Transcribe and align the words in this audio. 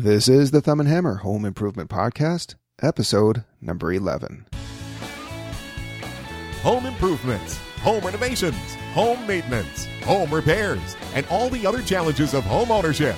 This 0.00 0.28
is 0.28 0.52
the 0.52 0.60
Thumb 0.60 0.78
and 0.78 0.88
Hammer 0.88 1.16
Home 1.16 1.44
Improvement 1.44 1.90
Podcast, 1.90 2.54
episode 2.80 3.42
number 3.60 3.92
11. 3.92 4.46
home 6.62 6.86
improvements, 6.86 7.56
home 7.82 8.04
renovations, 8.04 8.76
home 8.94 9.26
maintenance, 9.26 9.86
home 10.04 10.32
repairs, 10.32 10.94
and 11.14 11.26
all 11.26 11.48
the 11.50 11.66
other 11.66 11.82
challenges 11.82 12.32
of 12.32 12.44
home 12.44 12.70
ownership. 12.70 13.16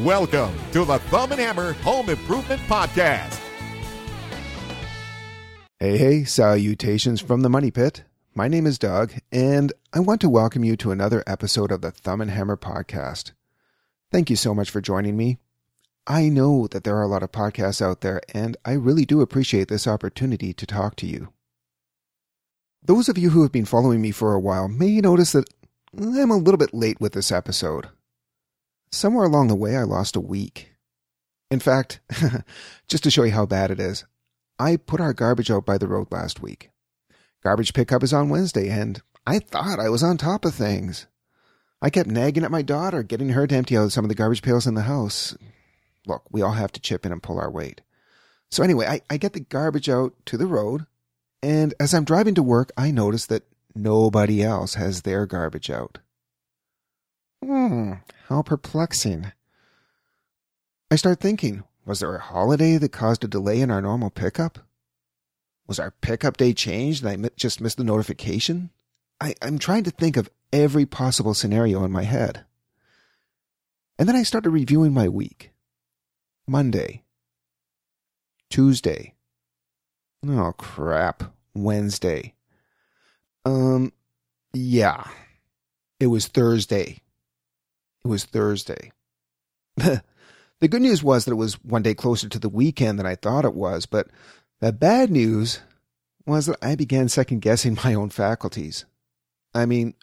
Welcome 0.00 0.54
to 0.72 0.84
the 0.84 0.98
Thumb 0.98 1.32
and 1.32 1.40
Hammer 1.40 1.72
Home 1.72 2.10
Improvement 2.10 2.60
Podcast. 2.68 3.40
Hey, 5.80 5.96
hey, 5.96 6.24
salutations 6.24 7.22
from 7.22 7.40
the 7.40 7.48
Money 7.48 7.70
Pit. 7.70 8.04
My 8.34 8.48
name 8.48 8.66
is 8.66 8.78
Doug, 8.78 9.14
and 9.32 9.72
I 9.94 10.00
want 10.00 10.20
to 10.20 10.28
welcome 10.28 10.62
you 10.62 10.76
to 10.76 10.90
another 10.90 11.24
episode 11.26 11.72
of 11.72 11.80
the 11.80 11.90
Thumb 11.90 12.20
and 12.20 12.30
Hammer 12.30 12.58
Podcast. 12.58 13.32
Thank 14.12 14.28
you 14.28 14.36
so 14.36 14.54
much 14.54 14.68
for 14.68 14.82
joining 14.82 15.16
me. 15.16 15.38
I 16.10 16.30
know 16.30 16.66
that 16.68 16.84
there 16.84 16.96
are 16.96 17.02
a 17.02 17.06
lot 17.06 17.22
of 17.22 17.32
podcasts 17.32 17.82
out 17.82 18.00
there, 18.00 18.22
and 18.32 18.56
I 18.64 18.72
really 18.72 19.04
do 19.04 19.20
appreciate 19.20 19.68
this 19.68 19.86
opportunity 19.86 20.54
to 20.54 20.66
talk 20.66 20.96
to 20.96 21.06
you. 21.06 21.34
Those 22.82 23.10
of 23.10 23.18
you 23.18 23.28
who 23.28 23.42
have 23.42 23.52
been 23.52 23.66
following 23.66 24.00
me 24.00 24.10
for 24.10 24.32
a 24.32 24.40
while 24.40 24.68
may 24.68 25.02
notice 25.02 25.32
that 25.32 25.52
I'm 25.94 26.30
a 26.30 26.38
little 26.38 26.56
bit 26.56 26.72
late 26.72 26.98
with 26.98 27.12
this 27.12 27.30
episode. 27.30 27.90
Somewhere 28.90 29.26
along 29.26 29.48
the 29.48 29.54
way, 29.54 29.76
I 29.76 29.82
lost 29.82 30.16
a 30.16 30.20
week. 30.20 30.72
In 31.50 31.60
fact, 31.60 32.00
just 32.88 33.04
to 33.04 33.10
show 33.10 33.24
you 33.24 33.32
how 33.32 33.44
bad 33.44 33.70
it 33.70 33.78
is, 33.78 34.06
I 34.58 34.78
put 34.78 35.02
our 35.02 35.12
garbage 35.12 35.50
out 35.50 35.66
by 35.66 35.76
the 35.76 35.88
road 35.88 36.08
last 36.10 36.40
week. 36.40 36.70
Garbage 37.42 37.74
pickup 37.74 38.02
is 38.02 38.14
on 38.14 38.30
Wednesday, 38.30 38.70
and 38.70 39.02
I 39.26 39.40
thought 39.40 39.78
I 39.78 39.90
was 39.90 40.02
on 40.02 40.16
top 40.16 40.46
of 40.46 40.54
things. 40.54 41.06
I 41.82 41.90
kept 41.90 42.08
nagging 42.08 42.44
at 42.44 42.50
my 42.50 42.62
daughter, 42.62 43.02
getting 43.02 43.28
her 43.30 43.46
to 43.46 43.54
empty 43.54 43.76
out 43.76 43.92
some 43.92 44.06
of 44.06 44.08
the 44.08 44.14
garbage 44.14 44.40
pails 44.40 44.66
in 44.66 44.72
the 44.72 44.82
house. 44.82 45.36
Look, 46.08 46.24
we 46.30 46.42
all 46.42 46.52
have 46.52 46.72
to 46.72 46.80
chip 46.80 47.06
in 47.06 47.12
and 47.12 47.22
pull 47.22 47.38
our 47.38 47.50
weight. 47.50 47.82
So 48.50 48.62
anyway, 48.62 48.86
I, 48.86 49.00
I 49.10 49.18
get 49.18 49.34
the 49.34 49.40
garbage 49.40 49.88
out 49.88 50.14
to 50.26 50.38
the 50.38 50.46
road, 50.46 50.86
and 51.42 51.74
as 51.78 51.92
I'm 51.92 52.04
driving 52.04 52.34
to 52.34 52.42
work, 52.42 52.72
I 52.76 52.90
notice 52.90 53.26
that 53.26 53.44
nobody 53.74 54.42
else 54.42 54.74
has 54.74 55.02
their 55.02 55.26
garbage 55.26 55.70
out. 55.70 55.98
Hmm, 57.44 57.92
how 58.28 58.42
perplexing. 58.42 59.32
I 60.90 60.96
start 60.96 61.20
thinking, 61.20 61.64
was 61.84 62.00
there 62.00 62.16
a 62.16 62.20
holiday 62.20 62.78
that 62.78 62.92
caused 62.92 63.22
a 63.22 63.28
delay 63.28 63.60
in 63.60 63.70
our 63.70 63.82
normal 63.82 64.10
pickup? 64.10 64.58
Was 65.66 65.78
our 65.78 65.90
pickup 65.90 66.38
day 66.38 66.54
changed 66.54 67.04
and 67.04 67.26
I 67.26 67.30
just 67.36 67.60
missed 67.60 67.76
the 67.76 67.84
notification? 67.84 68.70
I, 69.20 69.34
I'm 69.42 69.58
trying 69.58 69.84
to 69.84 69.90
think 69.90 70.16
of 70.16 70.30
every 70.52 70.86
possible 70.86 71.34
scenario 71.34 71.84
in 71.84 71.92
my 71.92 72.04
head. 72.04 72.44
And 73.98 74.08
then 74.08 74.16
I 74.16 74.22
started 74.22 74.50
reviewing 74.50 74.94
my 74.94 75.08
week. 75.08 75.50
Monday. 76.48 77.02
Tuesday. 78.50 79.14
Oh 80.26 80.52
crap. 80.56 81.24
Wednesday. 81.54 82.34
Um, 83.44 83.92
yeah. 84.52 85.04
It 86.00 86.06
was 86.06 86.26
Thursday. 86.26 87.00
It 88.04 88.08
was 88.08 88.24
Thursday. 88.24 88.92
the 89.76 90.02
good 90.60 90.82
news 90.82 91.02
was 91.02 91.24
that 91.24 91.32
it 91.32 91.36
was 91.36 91.62
one 91.64 91.82
day 91.82 91.94
closer 91.94 92.28
to 92.28 92.38
the 92.38 92.48
weekend 92.48 92.98
than 92.98 93.06
I 93.06 93.14
thought 93.16 93.44
it 93.44 93.54
was, 93.54 93.86
but 93.86 94.08
the 94.60 94.72
bad 94.72 95.10
news 95.10 95.60
was 96.26 96.46
that 96.46 96.58
I 96.62 96.74
began 96.76 97.08
second 97.08 97.40
guessing 97.40 97.78
my 97.84 97.94
own 97.94 98.10
faculties. 98.10 98.84
I 99.54 99.66
mean, 99.66 99.94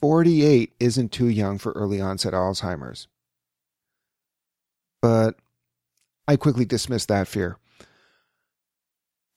48 0.00 0.74
isn't 0.80 1.12
too 1.12 1.28
young 1.28 1.58
for 1.58 1.72
early 1.72 2.00
onset 2.00 2.32
Alzheimer's. 2.32 3.06
But 5.00 5.36
I 6.28 6.36
quickly 6.36 6.66
dismissed 6.66 7.08
that 7.08 7.26
fear. 7.26 7.56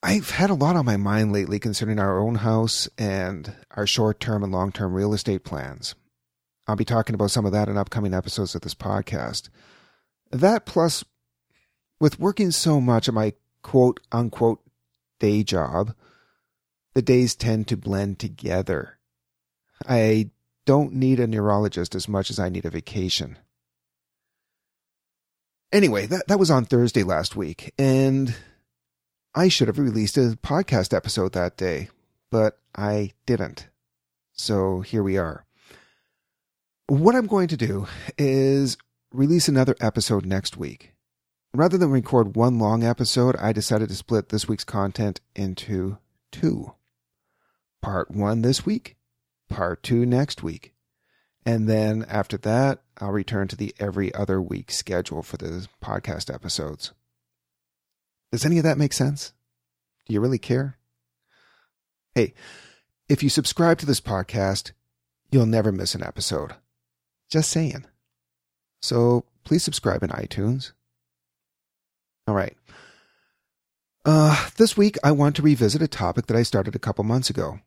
I've 0.02 0.30
had 0.30 0.50
a 0.50 0.54
lot 0.54 0.76
on 0.76 0.84
my 0.84 0.98
mind 0.98 1.32
lately 1.32 1.58
concerning 1.58 1.98
our 1.98 2.20
own 2.20 2.34
house 2.36 2.86
and 2.98 3.54
our 3.70 3.86
short 3.86 4.20
term 4.20 4.42
and 4.42 4.52
long 4.52 4.72
term 4.72 4.92
real 4.92 5.14
estate 5.14 5.42
plans. 5.42 5.94
I'll 6.68 6.76
be 6.76 6.84
talking 6.84 7.14
about 7.14 7.30
some 7.30 7.46
of 7.46 7.52
that 7.52 7.68
in 7.68 7.78
upcoming 7.78 8.12
episodes 8.12 8.54
of 8.54 8.60
this 8.60 8.74
podcast. 8.74 9.48
That 10.30 10.66
plus, 10.66 11.02
with 11.98 12.20
working 12.20 12.50
so 12.50 12.78
much 12.78 13.08
at 13.08 13.14
my 13.14 13.32
quote 13.62 14.00
unquote 14.12 14.60
day 15.18 15.42
job, 15.42 15.94
the 16.92 17.02
days 17.02 17.34
tend 17.34 17.68
to 17.68 17.76
blend 17.78 18.18
together. 18.18 18.98
I 19.88 20.30
don't 20.66 20.92
need 20.92 21.20
a 21.20 21.26
neurologist 21.26 21.94
as 21.94 22.06
much 22.06 22.28
as 22.28 22.38
I 22.38 22.50
need 22.50 22.66
a 22.66 22.70
vacation. 22.70 23.38
Anyway, 25.72 26.04
that, 26.04 26.28
that 26.28 26.38
was 26.38 26.50
on 26.50 26.66
Thursday 26.66 27.02
last 27.02 27.34
week, 27.34 27.72
and 27.78 28.34
I 29.34 29.48
should 29.48 29.68
have 29.68 29.78
released 29.78 30.18
a 30.18 30.36
podcast 30.42 30.94
episode 30.94 31.32
that 31.32 31.56
day, 31.56 31.88
but 32.30 32.58
I 32.76 33.12
didn't. 33.24 33.68
So 34.34 34.80
here 34.82 35.02
we 35.02 35.16
are. 35.16 35.46
What 36.88 37.14
I'm 37.14 37.26
going 37.26 37.48
to 37.48 37.56
do 37.56 37.86
is 38.18 38.76
release 39.12 39.48
another 39.48 39.74
episode 39.80 40.26
next 40.26 40.58
week. 40.58 40.92
Rather 41.54 41.78
than 41.78 41.90
record 41.90 42.36
one 42.36 42.58
long 42.58 42.84
episode, 42.84 43.36
I 43.36 43.52
decided 43.52 43.88
to 43.88 43.94
split 43.94 44.28
this 44.28 44.46
week's 44.46 44.64
content 44.64 45.22
into 45.34 45.96
two. 46.30 46.74
Part 47.80 48.10
one 48.10 48.42
this 48.42 48.66
week, 48.66 48.96
part 49.48 49.82
two 49.82 50.04
next 50.04 50.42
week. 50.42 50.74
And 51.46 51.68
then 51.68 52.04
after 52.08 52.36
that, 52.38 52.82
I'll 52.98 53.12
return 53.12 53.48
to 53.48 53.56
the 53.56 53.74
every 53.78 54.14
other 54.14 54.40
week 54.40 54.70
schedule 54.70 55.22
for 55.22 55.36
the 55.36 55.66
podcast 55.82 56.32
episodes. 56.32 56.92
Does 58.30 58.44
any 58.44 58.58
of 58.58 58.64
that 58.64 58.78
make 58.78 58.92
sense? 58.92 59.32
Do 60.06 60.14
you 60.14 60.20
really 60.20 60.38
care? 60.38 60.78
Hey, 62.14 62.34
if 63.08 63.22
you 63.22 63.28
subscribe 63.28 63.78
to 63.78 63.86
this 63.86 64.00
podcast, 64.00 64.72
you'll 65.30 65.46
never 65.46 65.72
miss 65.72 65.94
an 65.94 66.02
episode. 66.02 66.54
Just 67.30 67.50
saying. 67.50 67.84
So 68.80 69.24
please 69.44 69.62
subscribe 69.62 70.02
in 70.02 70.10
iTunes. 70.10 70.72
All 72.26 72.34
right. 72.34 72.56
Uh, 74.04 74.48
this 74.56 74.76
week, 74.76 74.96
I 75.04 75.12
want 75.12 75.36
to 75.36 75.42
revisit 75.42 75.82
a 75.82 75.88
topic 75.88 76.26
that 76.26 76.36
I 76.36 76.42
started 76.42 76.74
a 76.74 76.80
couple 76.80 77.04
months 77.04 77.30
ago 77.30 77.60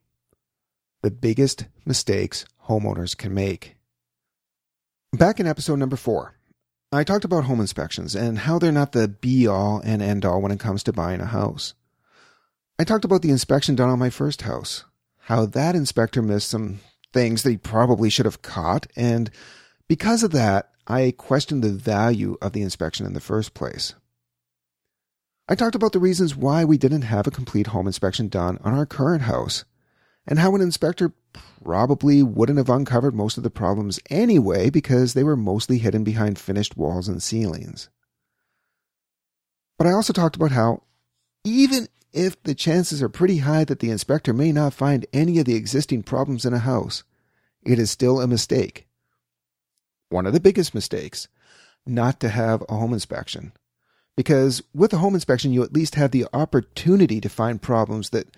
the 1.06 1.10
biggest 1.12 1.66
mistakes 1.84 2.44
homeowners 2.68 3.16
can 3.16 3.32
make. 3.32 3.75
Back 5.12 5.40
in 5.40 5.46
episode 5.46 5.78
number 5.78 5.96
four, 5.96 6.34
I 6.92 7.04
talked 7.04 7.24
about 7.24 7.44
home 7.44 7.60
inspections 7.60 8.14
and 8.14 8.40
how 8.40 8.58
they're 8.58 8.72
not 8.72 8.92
the 8.92 9.08
be 9.08 9.46
all 9.46 9.80
and 9.84 10.02
end 10.02 10.24
all 10.24 10.42
when 10.42 10.52
it 10.52 10.60
comes 10.60 10.82
to 10.82 10.92
buying 10.92 11.20
a 11.20 11.26
house. 11.26 11.74
I 12.78 12.84
talked 12.84 13.04
about 13.04 13.22
the 13.22 13.30
inspection 13.30 13.76
done 13.76 13.88
on 13.88 13.98
my 13.98 14.10
first 14.10 14.42
house, 14.42 14.84
how 15.20 15.46
that 15.46 15.74
inspector 15.74 16.20
missed 16.20 16.48
some 16.48 16.80
things 17.14 17.42
that 17.42 17.50
he 17.50 17.56
probably 17.56 18.10
should 18.10 18.26
have 18.26 18.42
caught, 18.42 18.88
and 18.94 19.30
because 19.88 20.22
of 20.22 20.32
that, 20.32 20.70
I 20.86 21.14
questioned 21.16 21.62
the 21.62 21.72
value 21.72 22.36
of 22.42 22.52
the 22.52 22.62
inspection 22.62 23.06
in 23.06 23.14
the 23.14 23.20
first 23.20 23.54
place. 23.54 23.94
I 25.48 25.54
talked 25.54 25.76
about 25.76 25.92
the 25.92 26.00
reasons 26.00 26.36
why 26.36 26.64
we 26.64 26.76
didn't 26.76 27.02
have 27.02 27.26
a 27.26 27.30
complete 27.30 27.68
home 27.68 27.86
inspection 27.86 28.28
done 28.28 28.58
on 28.62 28.74
our 28.74 28.84
current 28.86 29.22
house, 29.22 29.64
and 30.26 30.38
how 30.38 30.54
an 30.54 30.60
inspector 30.60 31.12
probably 31.64 32.22
wouldn't 32.22 32.58
have 32.58 32.70
uncovered 32.70 33.14
most 33.14 33.36
of 33.36 33.42
the 33.42 33.50
problems 33.50 34.00
anyway 34.10 34.70
because 34.70 35.14
they 35.14 35.24
were 35.24 35.36
mostly 35.36 35.78
hidden 35.78 36.04
behind 36.04 36.38
finished 36.38 36.76
walls 36.76 37.08
and 37.08 37.22
ceilings. 37.22 37.88
But 39.78 39.86
I 39.86 39.92
also 39.92 40.12
talked 40.12 40.36
about 40.36 40.52
how, 40.52 40.82
even 41.44 41.88
if 42.12 42.42
the 42.42 42.54
chances 42.54 43.02
are 43.02 43.08
pretty 43.08 43.38
high 43.38 43.64
that 43.64 43.80
the 43.80 43.90
inspector 43.90 44.32
may 44.32 44.52
not 44.52 44.72
find 44.72 45.06
any 45.12 45.38
of 45.38 45.44
the 45.44 45.54
existing 45.54 46.02
problems 46.02 46.44
in 46.44 46.54
a 46.54 46.58
house, 46.58 47.04
it 47.62 47.78
is 47.78 47.90
still 47.90 48.20
a 48.20 48.26
mistake. 48.26 48.86
One 50.08 50.26
of 50.26 50.32
the 50.32 50.40
biggest 50.40 50.74
mistakes, 50.74 51.28
not 51.84 52.20
to 52.20 52.28
have 52.28 52.62
a 52.68 52.76
home 52.76 52.92
inspection. 52.92 53.52
Because 54.16 54.62
with 54.74 54.92
a 54.94 54.98
home 54.98 55.14
inspection, 55.14 55.52
you 55.52 55.62
at 55.62 55.74
least 55.74 55.94
have 55.96 56.10
the 56.10 56.26
opportunity 56.32 57.20
to 57.20 57.28
find 57.28 57.60
problems 57.60 58.10
that 58.10 58.34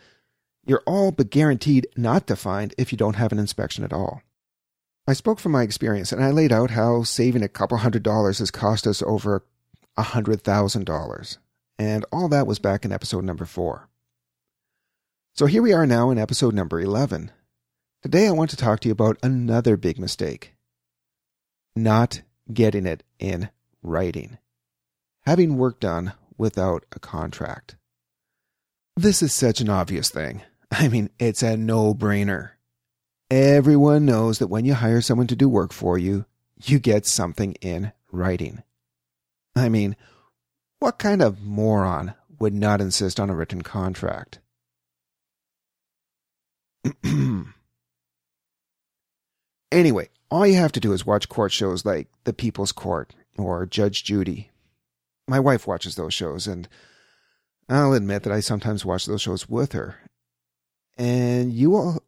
you're 0.68 0.82
all 0.86 1.10
but 1.10 1.30
guaranteed 1.30 1.88
not 1.96 2.26
to 2.26 2.36
find 2.36 2.74
if 2.76 2.92
you 2.92 2.98
don't 2.98 3.16
have 3.16 3.32
an 3.32 3.38
inspection 3.38 3.84
at 3.84 3.92
all. 3.92 4.22
I 5.06 5.14
spoke 5.14 5.40
from 5.40 5.52
my 5.52 5.62
experience 5.62 6.12
and 6.12 6.22
I 6.22 6.30
laid 6.30 6.52
out 6.52 6.72
how 6.72 7.02
saving 7.02 7.42
a 7.42 7.48
couple 7.48 7.78
hundred 7.78 8.02
dollars 8.02 8.38
has 8.40 8.50
cost 8.50 8.86
us 8.86 9.02
over 9.02 9.42
a 9.96 10.02
hundred 10.02 10.42
thousand 10.42 10.84
dollars. 10.84 11.38
And 11.78 12.04
all 12.12 12.28
that 12.28 12.46
was 12.46 12.58
back 12.58 12.84
in 12.84 12.92
episode 12.92 13.24
number 13.24 13.46
four. 13.46 13.88
So 15.34 15.46
here 15.46 15.62
we 15.62 15.72
are 15.72 15.86
now 15.86 16.10
in 16.10 16.18
episode 16.18 16.52
number 16.52 16.80
11. 16.80 17.30
Today 18.02 18.26
I 18.26 18.32
want 18.32 18.50
to 18.50 18.56
talk 18.56 18.80
to 18.80 18.88
you 18.88 18.92
about 18.92 19.16
another 19.22 19.76
big 19.76 19.98
mistake. 19.98 20.54
Not 21.74 22.20
getting 22.52 22.86
it 22.86 23.04
in 23.18 23.48
writing. 23.82 24.36
Having 25.24 25.56
work 25.56 25.80
done 25.80 26.12
without 26.36 26.84
a 26.92 26.98
contract. 26.98 27.76
This 28.96 29.22
is 29.22 29.32
such 29.32 29.60
an 29.60 29.70
obvious 29.70 30.10
thing. 30.10 30.42
I 30.70 30.88
mean, 30.88 31.10
it's 31.18 31.42
a 31.42 31.56
no 31.56 31.94
brainer. 31.94 32.50
Everyone 33.30 34.06
knows 34.06 34.38
that 34.38 34.48
when 34.48 34.64
you 34.64 34.74
hire 34.74 35.00
someone 35.00 35.26
to 35.28 35.36
do 35.36 35.48
work 35.48 35.72
for 35.72 35.98
you, 35.98 36.24
you 36.62 36.78
get 36.78 37.06
something 37.06 37.52
in 37.60 37.92
writing. 38.10 38.62
I 39.54 39.68
mean, 39.68 39.96
What 40.80 40.98
kind 40.98 41.22
of 41.22 41.42
moron 41.42 42.14
would 42.38 42.54
not 42.54 42.80
insist 42.80 43.18
on 43.18 43.30
a 43.30 43.34
written 43.34 43.62
contract? 43.62 44.38
anyway, 49.72 50.08
all 50.30 50.46
you 50.46 50.54
have 50.56 50.72
to 50.72 50.80
do 50.80 50.92
is 50.92 51.04
watch 51.04 51.28
court 51.28 51.50
shows 51.52 51.84
like 51.84 52.08
The 52.24 52.32
People's 52.32 52.70
Court 52.72 53.12
or 53.36 53.66
Judge 53.66 54.04
Judy. 54.04 54.50
My 55.26 55.40
wife 55.40 55.66
watches 55.66 55.96
those 55.96 56.14
shows, 56.14 56.46
and 56.46 56.68
I'll 57.68 57.92
admit 57.92 58.22
that 58.22 58.32
I 58.32 58.40
sometimes 58.40 58.84
watch 58.84 59.06
those 59.06 59.22
shows 59.22 59.48
with 59.48 59.72
her. 59.72 59.96
And 60.98 61.52
you 61.52 61.70
will 61.70 62.02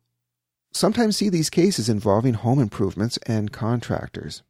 sometimes 0.72 1.16
see 1.16 1.28
these 1.28 1.48
cases 1.48 1.88
involving 1.88 2.34
home 2.34 2.58
improvements 2.58 3.18
and 3.26 3.52
contractors. 3.52 4.42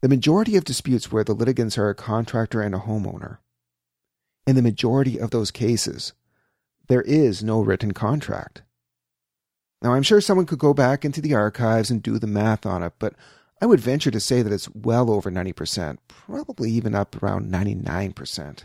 The 0.00 0.08
majority 0.08 0.56
of 0.56 0.64
disputes 0.64 1.12
where 1.12 1.24
the 1.24 1.34
litigants 1.34 1.76
are 1.76 1.90
a 1.90 1.94
contractor 1.94 2.62
and 2.62 2.74
a 2.74 2.78
homeowner. 2.78 3.38
In 4.46 4.56
the 4.56 4.62
majority 4.62 5.18
of 5.18 5.30
those 5.30 5.50
cases, 5.50 6.14
there 6.88 7.02
is 7.02 7.44
no 7.44 7.60
written 7.60 7.92
contract. 7.92 8.62
Now, 9.82 9.92
I'm 9.94 10.02
sure 10.02 10.20
someone 10.20 10.46
could 10.46 10.58
go 10.58 10.72
back 10.72 11.04
into 11.04 11.20
the 11.20 11.34
archives 11.34 11.90
and 11.90 12.02
do 12.02 12.18
the 12.18 12.26
math 12.26 12.64
on 12.64 12.82
it, 12.82 12.94
but 12.98 13.14
I 13.60 13.66
would 13.66 13.80
venture 13.80 14.10
to 14.10 14.20
say 14.20 14.42
that 14.42 14.52
it's 14.52 14.74
well 14.74 15.10
over 15.10 15.30
90%, 15.30 15.98
probably 16.08 16.70
even 16.70 16.94
up 16.94 17.22
around 17.22 17.52
99%. 17.52 18.64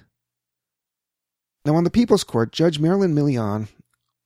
Now, 1.65 1.75
on 1.75 1.83
the 1.83 1.89
People's 1.89 2.23
Court, 2.23 2.51
Judge 2.51 2.79
Marilyn 2.79 3.15
Milian 3.15 3.67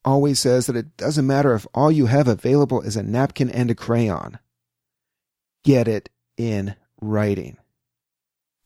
always 0.03 0.39
says 0.39 0.65
that 0.65 0.75
it 0.75 0.97
doesn't 0.97 1.25
matter 1.25 1.53
if 1.53 1.65
all 1.73 1.91
you 1.91 2.07
have 2.07 2.27
available 2.27 2.81
is 2.81 2.97
a 2.97 3.03
napkin 3.03 3.49
and 3.49 3.71
a 3.71 3.75
crayon. 3.75 4.39
Get 5.63 5.87
it 5.87 6.09
in 6.37 6.75
writing. 7.01 7.57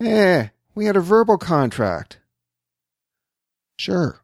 Eh, 0.02 0.48
we 0.74 0.86
had 0.86 0.96
a 0.96 1.02
verbal 1.02 1.38
contract. 1.38 2.20
Sure, 3.78 4.20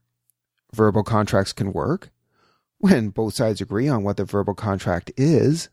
verbal 0.74 1.04
contracts 1.04 1.54
can 1.54 1.72
work 1.72 2.10
when 2.80 3.10
both 3.10 3.34
sides 3.36 3.62
agree 3.62 3.88
on 3.88 4.04
what 4.04 4.18
the 4.18 4.25
verbal 4.25 4.56
contract 4.56 5.12
is. 5.16 5.69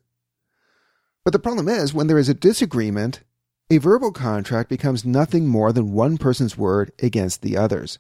But 1.25 1.33
the 1.33 1.39
problem 1.39 1.69
is, 1.69 1.95
when 1.95 2.09
there 2.09 2.19
is 2.19 2.29
a 2.29 2.35
disagreement, 2.35 3.23
a 3.71 3.79
verbal 3.79 4.13
contract 4.13 4.69
becomes 4.69 5.05
nothing 5.05 5.47
more 5.47 5.73
than 5.73 5.93
one 5.93 6.19
person's 6.19 6.59
word 6.59 6.93
against 7.01 7.43
the 7.43 7.57
other's, 7.57 7.99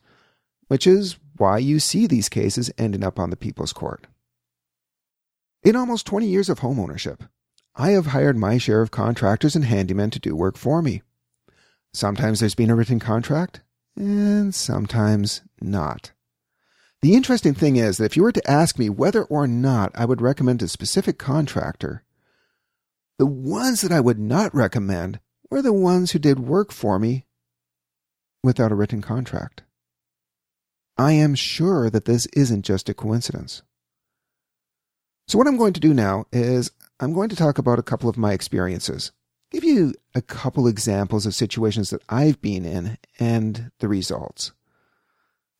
which 0.68 0.86
is 0.86 1.16
why 1.36 1.58
you 1.58 1.78
see 1.78 2.06
these 2.06 2.28
cases 2.28 2.70
ending 2.78 3.04
up 3.04 3.18
on 3.18 3.30
the 3.30 3.36
People's 3.36 3.72
Court. 3.72 4.06
In 5.62 5.76
almost 5.76 6.06
20 6.06 6.26
years 6.26 6.48
of 6.48 6.60
homeownership, 6.60 7.28
I 7.74 7.90
have 7.90 8.06
hired 8.06 8.36
my 8.36 8.58
share 8.58 8.82
of 8.82 8.90
contractors 8.90 9.54
and 9.54 9.64
handymen 9.64 10.10
to 10.12 10.18
do 10.18 10.34
work 10.34 10.56
for 10.56 10.80
me. 10.80 11.02
Sometimes 11.92 12.40
there's 12.40 12.54
been 12.54 12.70
a 12.70 12.74
written 12.74 12.98
contract, 12.98 13.60
and 13.96 14.54
sometimes 14.54 15.42
not. 15.60 16.12
The 17.02 17.14
interesting 17.14 17.54
thing 17.54 17.76
is 17.76 17.98
that 17.98 18.06
if 18.06 18.16
you 18.16 18.22
were 18.22 18.32
to 18.32 18.50
ask 18.50 18.78
me 18.78 18.88
whether 18.88 19.24
or 19.24 19.46
not 19.46 19.92
I 19.94 20.04
would 20.04 20.22
recommend 20.22 20.62
a 20.62 20.68
specific 20.68 21.18
contractor, 21.18 22.02
the 23.18 23.26
ones 23.26 23.80
that 23.82 23.92
I 23.92 24.00
would 24.00 24.18
not 24.18 24.54
recommend 24.54 25.20
were 25.50 25.62
the 25.62 25.72
ones 25.72 26.12
who 26.12 26.18
did 26.18 26.38
work 26.38 26.72
for 26.72 26.98
me 26.98 27.26
without 28.42 28.72
a 28.72 28.74
written 28.74 29.02
contract. 29.02 29.62
I 30.98 31.12
am 31.12 31.34
sure 31.34 31.90
that 31.90 32.06
this 32.06 32.26
isn't 32.26 32.64
just 32.64 32.88
a 32.88 32.94
coincidence. 32.94 33.62
So, 35.28 35.38
what 35.38 35.46
I'm 35.46 35.56
going 35.56 35.72
to 35.74 35.80
do 35.80 35.92
now 35.92 36.26
is 36.32 36.70
I'm 37.00 37.12
going 37.12 37.28
to 37.28 37.36
talk 37.36 37.58
about 37.58 37.78
a 37.78 37.82
couple 37.82 38.08
of 38.08 38.16
my 38.16 38.32
experiences, 38.32 39.12
give 39.50 39.64
you 39.64 39.92
a 40.14 40.22
couple 40.22 40.66
examples 40.66 41.26
of 41.26 41.34
situations 41.34 41.90
that 41.90 42.02
I've 42.08 42.40
been 42.40 42.64
in 42.64 42.96
and 43.18 43.70
the 43.80 43.88
results. 43.88 44.52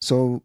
So, 0.01 0.43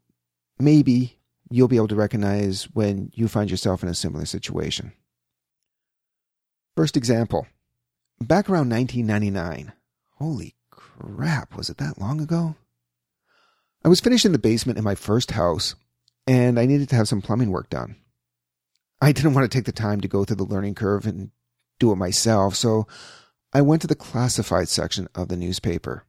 maybe 0.60 1.20
you'll 1.50 1.68
be 1.68 1.78
able 1.78 1.88
to 1.90 1.96
recognize 1.96 2.64
when 2.74 3.12
you 3.14 3.28
find 3.28 3.52
yourself 3.52 3.84
in 3.84 3.90
a 3.90 3.94
similar 3.94 4.26
situation. 4.26 4.94
First 6.76 6.98
example 6.98 7.48
back 8.20 8.50
around 8.50 8.70
1999. 8.70 9.74
Holy 10.18 10.56
crap, 10.70 11.56
was 11.56 11.70
it 11.70 11.78
that 11.78 12.00
long 12.00 12.22
ago? 12.22 12.56
I 13.84 13.90
was 13.90 14.00
finishing 14.00 14.32
the 14.32 14.40
basement 14.40 14.78
in 14.78 14.84
my 14.84 14.96
first 14.96 15.32
house, 15.32 15.76
and 16.28 16.60
I 16.60 16.66
needed 16.66 16.90
to 16.90 16.96
have 16.96 17.08
some 17.08 17.22
plumbing 17.22 17.52
work 17.52 17.70
done. 17.70 17.96
I 19.02 19.12
didn't 19.12 19.34
want 19.34 19.50
to 19.50 19.58
take 19.58 19.66
the 19.66 19.72
time 19.72 20.02
to 20.02 20.08
go 20.08 20.24
through 20.24 20.36
the 20.36 20.44
learning 20.44 20.76
curve 20.76 21.08
and 21.08 21.32
do 21.80 21.92
it 21.92 21.96
myself, 21.96 22.56
so 22.56 22.88
I 23.54 23.62
went 23.62 23.82
to 23.82 23.88
the 23.88 23.96
classified 23.96 24.70
section 24.70 25.08
of 25.16 25.28
the 25.28 25.36
newspaper. 25.36 26.06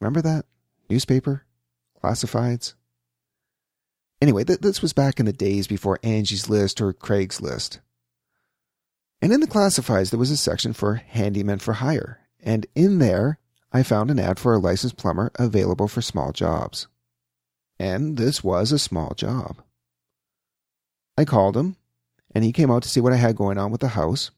Remember 0.00 0.22
that? 0.22 0.46
Newspaper? 0.88 1.44
Classifieds? 2.02 2.74
Anyway, 4.22 4.44
th- 4.44 4.60
this 4.60 4.80
was 4.80 4.92
back 4.92 5.20
in 5.20 5.26
the 5.26 5.32
days 5.32 5.66
before 5.66 5.98
Angie's 6.02 6.48
List 6.48 6.80
or 6.80 6.92
Craigslist. 6.92 7.80
And 9.20 9.32
in 9.32 9.40
the 9.40 9.46
classifieds, 9.46 10.10
there 10.10 10.18
was 10.18 10.30
a 10.30 10.36
section 10.36 10.72
for 10.72 10.94
handyman 10.94 11.58
for 11.58 11.74
hire. 11.74 12.20
And 12.42 12.66
in 12.74 12.98
there, 12.98 13.38
I 13.72 13.82
found 13.82 14.10
an 14.10 14.18
ad 14.18 14.38
for 14.38 14.52
a 14.52 14.58
licensed 14.58 14.96
plumber 14.96 15.32
available 15.36 15.88
for 15.88 16.02
small 16.02 16.32
jobs. 16.32 16.88
And 17.78 18.16
this 18.16 18.44
was 18.44 18.70
a 18.70 18.78
small 18.78 19.14
job. 19.14 19.62
I 21.16 21.24
called 21.24 21.56
him, 21.56 21.76
and 22.34 22.44
he 22.44 22.52
came 22.52 22.70
out 22.70 22.82
to 22.82 22.88
see 22.88 23.00
what 23.00 23.12
I 23.12 23.16
had 23.16 23.36
going 23.36 23.58
on 23.58 23.70
with 23.70 23.80
the 23.80 23.88
house. 23.88 24.30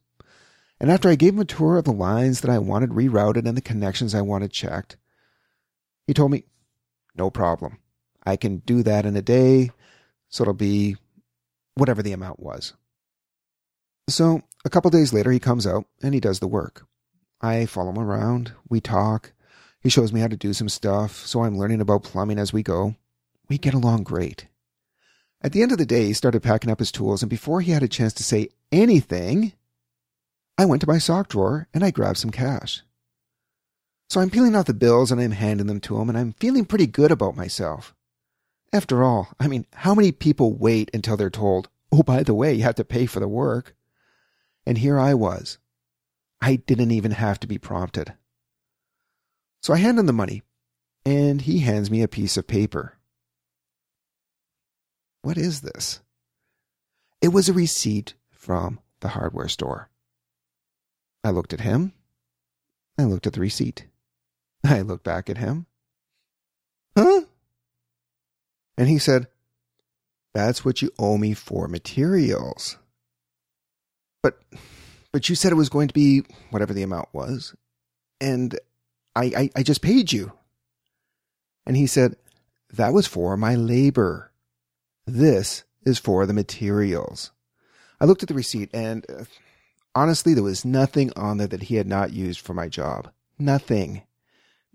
And 0.80 0.90
after 0.90 1.08
I 1.08 1.14
gave 1.14 1.34
him 1.34 1.40
a 1.40 1.44
tour 1.44 1.78
of 1.78 1.84
the 1.84 1.92
lines 1.92 2.40
that 2.40 2.50
I 2.50 2.58
wanted 2.58 2.90
rerouted 2.90 3.46
and 3.46 3.56
the 3.56 3.62
connections 3.62 4.14
I 4.14 4.20
wanted 4.20 4.52
checked, 4.52 4.96
he 6.06 6.14
told 6.14 6.30
me, 6.30 6.44
no 7.16 7.30
problem. 7.30 7.78
I 8.24 8.36
can 8.36 8.58
do 8.58 8.82
that 8.82 9.06
in 9.06 9.16
a 9.16 9.22
day, 9.22 9.70
so 10.28 10.42
it'll 10.42 10.54
be 10.54 10.96
whatever 11.74 12.02
the 12.02 12.12
amount 12.12 12.40
was. 12.40 12.74
So 14.08 14.42
a 14.64 14.70
couple 14.70 14.90
days 14.90 15.12
later, 15.12 15.30
he 15.30 15.38
comes 15.38 15.66
out 15.66 15.86
and 16.02 16.14
he 16.14 16.20
does 16.20 16.40
the 16.40 16.48
work. 16.48 16.86
I 17.44 17.66
follow 17.66 17.90
him 17.90 17.98
around. 17.98 18.52
We 18.70 18.80
talk. 18.80 19.32
He 19.78 19.90
shows 19.90 20.14
me 20.14 20.20
how 20.20 20.28
to 20.28 20.36
do 20.36 20.54
some 20.54 20.70
stuff, 20.70 21.26
so 21.26 21.44
I'm 21.44 21.58
learning 21.58 21.82
about 21.82 22.02
plumbing 22.02 22.38
as 22.38 22.54
we 22.54 22.62
go. 22.62 22.94
We 23.50 23.58
get 23.58 23.74
along 23.74 24.04
great. 24.04 24.46
At 25.42 25.52
the 25.52 25.60
end 25.60 25.70
of 25.70 25.76
the 25.76 25.84
day, 25.84 26.06
he 26.06 26.14
started 26.14 26.42
packing 26.42 26.70
up 26.70 26.78
his 26.78 26.90
tools, 26.90 27.22
and 27.22 27.28
before 27.28 27.60
he 27.60 27.72
had 27.72 27.82
a 27.82 27.88
chance 27.88 28.14
to 28.14 28.24
say 28.24 28.48
anything, 28.72 29.52
I 30.56 30.64
went 30.64 30.80
to 30.80 30.88
my 30.88 30.96
sock 30.96 31.28
drawer 31.28 31.68
and 31.74 31.84
I 31.84 31.90
grabbed 31.90 32.16
some 32.16 32.30
cash. 32.30 32.82
So 34.08 34.22
I'm 34.22 34.30
peeling 34.30 34.56
off 34.56 34.64
the 34.64 34.72
bills 34.72 35.12
and 35.12 35.20
I'm 35.20 35.32
handing 35.32 35.66
them 35.66 35.80
to 35.80 36.00
him, 36.00 36.08
and 36.08 36.16
I'm 36.16 36.32
feeling 36.32 36.64
pretty 36.64 36.86
good 36.86 37.12
about 37.12 37.36
myself. 37.36 37.94
After 38.72 39.04
all, 39.04 39.28
I 39.38 39.48
mean, 39.48 39.66
how 39.74 39.94
many 39.94 40.12
people 40.12 40.54
wait 40.54 40.90
until 40.94 41.18
they're 41.18 41.28
told, 41.28 41.68
oh, 41.92 42.02
by 42.02 42.22
the 42.22 42.32
way, 42.32 42.54
you 42.54 42.62
have 42.62 42.76
to 42.76 42.86
pay 42.86 43.04
for 43.04 43.20
the 43.20 43.28
work? 43.28 43.76
And 44.64 44.78
here 44.78 44.98
I 44.98 45.12
was. 45.12 45.58
I 46.44 46.56
didn't 46.56 46.90
even 46.90 47.12
have 47.12 47.40
to 47.40 47.46
be 47.46 47.56
prompted. 47.56 48.12
So 49.62 49.72
I 49.72 49.78
hand 49.78 49.98
him 49.98 50.04
the 50.04 50.12
money, 50.12 50.42
and 51.06 51.40
he 51.40 51.60
hands 51.60 51.90
me 51.90 52.02
a 52.02 52.06
piece 52.06 52.36
of 52.36 52.46
paper. 52.46 52.98
What 55.22 55.38
is 55.38 55.62
this? 55.62 56.02
It 57.22 57.28
was 57.28 57.48
a 57.48 57.54
receipt 57.54 58.12
from 58.30 58.78
the 59.00 59.08
hardware 59.08 59.48
store. 59.48 59.88
I 61.24 61.30
looked 61.30 61.54
at 61.54 61.60
him. 61.60 61.94
I 62.98 63.04
looked 63.04 63.26
at 63.26 63.32
the 63.32 63.40
receipt. 63.40 63.86
I 64.66 64.82
looked 64.82 65.04
back 65.04 65.30
at 65.30 65.38
him. 65.38 65.64
Huh? 66.94 67.22
And 68.76 68.90
he 68.90 68.98
said, 68.98 69.28
That's 70.34 70.62
what 70.62 70.82
you 70.82 70.90
owe 70.98 71.16
me 71.16 71.32
for 71.32 71.68
materials. 71.68 72.76
But 74.22 74.38
but 75.14 75.28
you 75.28 75.36
said 75.36 75.52
it 75.52 75.54
was 75.54 75.68
going 75.68 75.86
to 75.86 75.94
be 75.94 76.24
whatever 76.50 76.74
the 76.74 76.82
amount 76.82 77.08
was. 77.12 77.54
And 78.20 78.58
I, 79.14 79.24
I, 79.24 79.50
I 79.54 79.62
just 79.62 79.80
paid 79.80 80.12
you. 80.12 80.32
And 81.64 81.76
he 81.76 81.86
said, 81.86 82.16
That 82.70 82.92
was 82.92 83.06
for 83.06 83.36
my 83.36 83.54
labor. 83.54 84.32
This 85.06 85.62
is 85.86 85.98
for 86.00 86.26
the 86.26 86.32
materials. 86.32 87.30
I 88.00 88.06
looked 88.06 88.24
at 88.24 88.28
the 88.28 88.34
receipt 88.34 88.70
and 88.74 89.06
uh, 89.08 89.24
honestly, 89.94 90.34
there 90.34 90.42
was 90.42 90.64
nothing 90.64 91.12
on 91.14 91.38
there 91.38 91.46
that 91.46 91.62
he 91.62 91.76
had 91.76 91.86
not 91.86 92.12
used 92.12 92.40
for 92.40 92.52
my 92.52 92.68
job. 92.68 93.08
Nothing. 93.38 94.02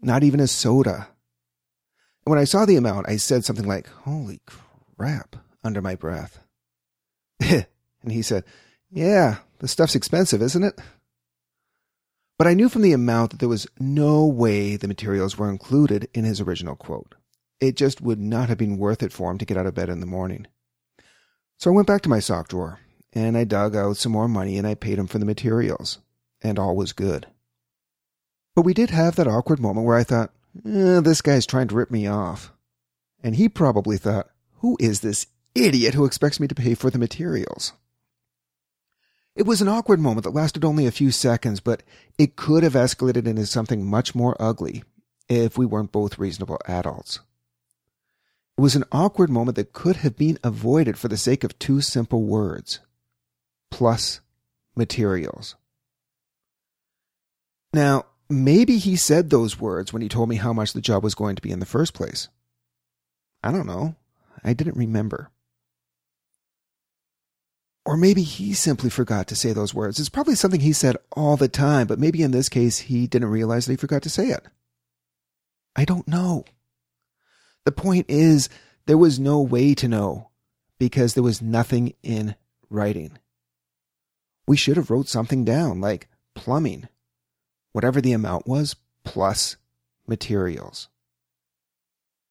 Not 0.02 0.24
even 0.24 0.40
a 0.40 0.48
soda 0.48 1.10
when 2.30 2.40
I 2.40 2.44
saw 2.44 2.66
the 2.66 2.76
amount, 2.76 3.10
I 3.10 3.18
said 3.18 3.44
something 3.44 3.68
like, 3.68 3.90
Holy 3.90 4.40
crap, 4.98 5.36
under 5.64 5.82
my 5.82 5.96
breath. 5.96 6.40
and 7.40 7.66
he 8.08 8.22
said, 8.22 8.44
Yeah, 8.92 9.38
the 9.60 9.68
stuff's 9.68 9.96
expensive, 9.96 10.42
isn't 10.42 10.64
it? 10.64 10.80
But 12.38 12.48
I 12.48 12.54
knew 12.54 12.70
from 12.70 12.82
the 12.82 12.94
amount 12.94 13.32
that 13.32 13.40
there 13.40 13.50
was 13.50 13.68
no 13.80 14.26
way 14.26 14.76
the 14.76 14.88
materials 14.88 15.38
were 15.38 15.50
included 15.50 16.08
in 16.14 16.24
his 16.24 16.40
original 16.40 16.76
quote. 16.76 17.16
It 17.60 17.76
just 17.76 18.02
would 18.02 18.20
not 18.20 18.48
have 18.48 18.58
been 18.58 18.78
worth 18.78 19.04
it 19.04 19.12
for 19.12 19.30
him 19.30 19.38
to 19.40 19.46
get 19.46 19.58
out 19.58 19.66
of 19.66 19.76
bed 19.76 19.90
in 19.90 20.00
the 20.00 20.06
morning. 20.06 20.48
So 21.58 21.70
I 21.70 21.74
went 21.74 21.88
back 21.88 22.02
to 22.04 22.10
my 22.10 22.20
sock 22.20 22.48
drawer 22.48 22.80
and 23.12 23.38
I 23.38 23.44
dug 23.44 23.76
out 23.76 23.98
some 23.98 24.14
more 24.14 24.30
money 24.30 24.58
and 24.58 24.66
I 24.66 24.76
paid 24.76 24.98
him 24.98 25.08
for 25.08 25.20
the 25.20 25.26
materials, 25.26 26.00
and 26.42 26.58
all 26.58 26.76
was 26.76 26.94
good. 26.94 27.28
But 28.56 28.62
we 28.62 28.74
did 28.74 28.90
have 28.92 29.16
that 29.16 29.28
awkward 29.28 29.60
moment 29.60 29.86
where 29.86 29.98
I 29.98 30.04
thought, 30.04 30.32
eh, 30.66 31.02
this 31.02 31.22
guy's 31.22 31.46
trying 31.46 31.68
to 31.70 31.76
rip 31.76 31.92
me 31.92 32.08
off. 32.08 32.54
And 33.22 33.36
he 33.36 33.50
probably 33.50 33.98
thought, 33.98 34.30
who 34.60 34.78
is 34.80 35.02
this 35.02 35.28
idiot 35.56 35.94
who 35.94 36.06
expects 36.06 36.40
me 36.40 36.48
to 36.48 36.56
pay 36.56 36.74
for 36.74 36.90
the 36.90 36.98
materials? 36.98 37.74
It 39.36 39.46
was 39.46 39.62
an 39.62 39.68
awkward 39.68 40.00
moment 40.00 40.26
that 40.26 40.34
lasted 40.34 40.66
only 40.66 40.86
a 40.86 40.92
few 40.92 41.12
seconds, 41.12 41.60
but 41.60 41.84
it 42.18 42.36
could 42.36 42.64
have 42.64 42.74
escalated 42.74 43.26
into 43.26 43.46
something 43.46 43.86
much 43.86 44.14
more 44.14 44.36
ugly 44.40 44.84
if 45.30 45.58
we 45.58 45.66
weren't 45.66 45.92
both 45.92 46.18
reasonable 46.18 46.60
adults. 46.68 47.20
It 48.58 48.62
was 48.62 48.76
an 48.76 48.84
awkward 48.92 49.30
moment 49.30 49.56
that 49.56 49.72
could 49.72 49.98
have 49.98 50.18
been 50.18 50.38
avoided 50.44 50.98
for 50.98 51.08
the 51.08 51.16
sake 51.16 51.44
of 51.44 51.58
two 51.58 51.80
simple 51.80 52.24
words 52.24 52.80
plus 53.72 54.20
materials. 54.76 55.56
Now, 57.74 58.06
maybe 58.30 58.78
he 58.78 58.96
said 58.96 59.30
those 59.30 59.60
words 59.60 59.94
when 59.94 60.02
he 60.02 60.10
told 60.10 60.28
me 60.28 60.36
how 60.38 60.52
much 60.52 60.74
the 60.74 60.82
job 60.82 61.04
was 61.04 61.16
going 61.16 61.36
to 61.36 61.42
be 61.42 61.52
in 61.52 61.60
the 61.60 61.66
first 61.66 61.94
place. 61.94 62.28
I 63.44 63.52
don't 63.52 63.68
know. 63.68 63.96
I 64.44 64.54
didn't 64.54 64.76
remember. 64.76 65.32
Or 67.90 67.98
maybe 67.98 68.22
he 68.22 68.54
simply 68.54 68.92
forgot 68.92 69.26
to 69.30 69.36
say 69.36 69.52
those 69.52 69.74
words. 69.74 70.00
It's 70.00 70.10
probably 70.10 70.36
something 70.36 70.60
he 70.60 70.74
said 70.74 70.96
all 71.14 71.38
the 71.38 71.48
time, 71.48 71.88
but 71.88 71.98
maybe 71.98 72.22
in 72.22 72.30
this 72.30 72.48
case 72.48 72.78
he 72.78 73.08
didn't 73.08 73.32
realize 73.32 73.66
that 73.66 73.74
he 73.74 73.78
forgot 73.78 74.04
to 74.04 74.12
say 74.12 74.28
it. 74.28 74.46
I 75.76 75.86
don't 75.86 76.08
know. 76.08 76.46
The 77.66 77.72
point 77.72 78.06
is, 78.08 78.48
there 78.86 78.96
was 78.96 79.20
no 79.20 79.42
way 79.42 79.74
to 79.74 79.88
know 79.88 80.30
because 80.78 81.16
there 81.16 81.24
was 81.24 81.42
nothing 81.42 81.96
in 82.04 82.36
writing. 82.70 83.18
We 84.46 84.56
should 84.56 84.78
have 84.78 84.92
wrote 84.92 85.10
something 85.10 85.44
down 85.44 85.82
like 85.82 86.10
plumbing, 86.36 86.90
whatever 87.72 88.02
the 88.02 88.14
amount 88.14 88.46
was, 88.46 88.76
plus 89.04 89.58
materials. 90.06 90.90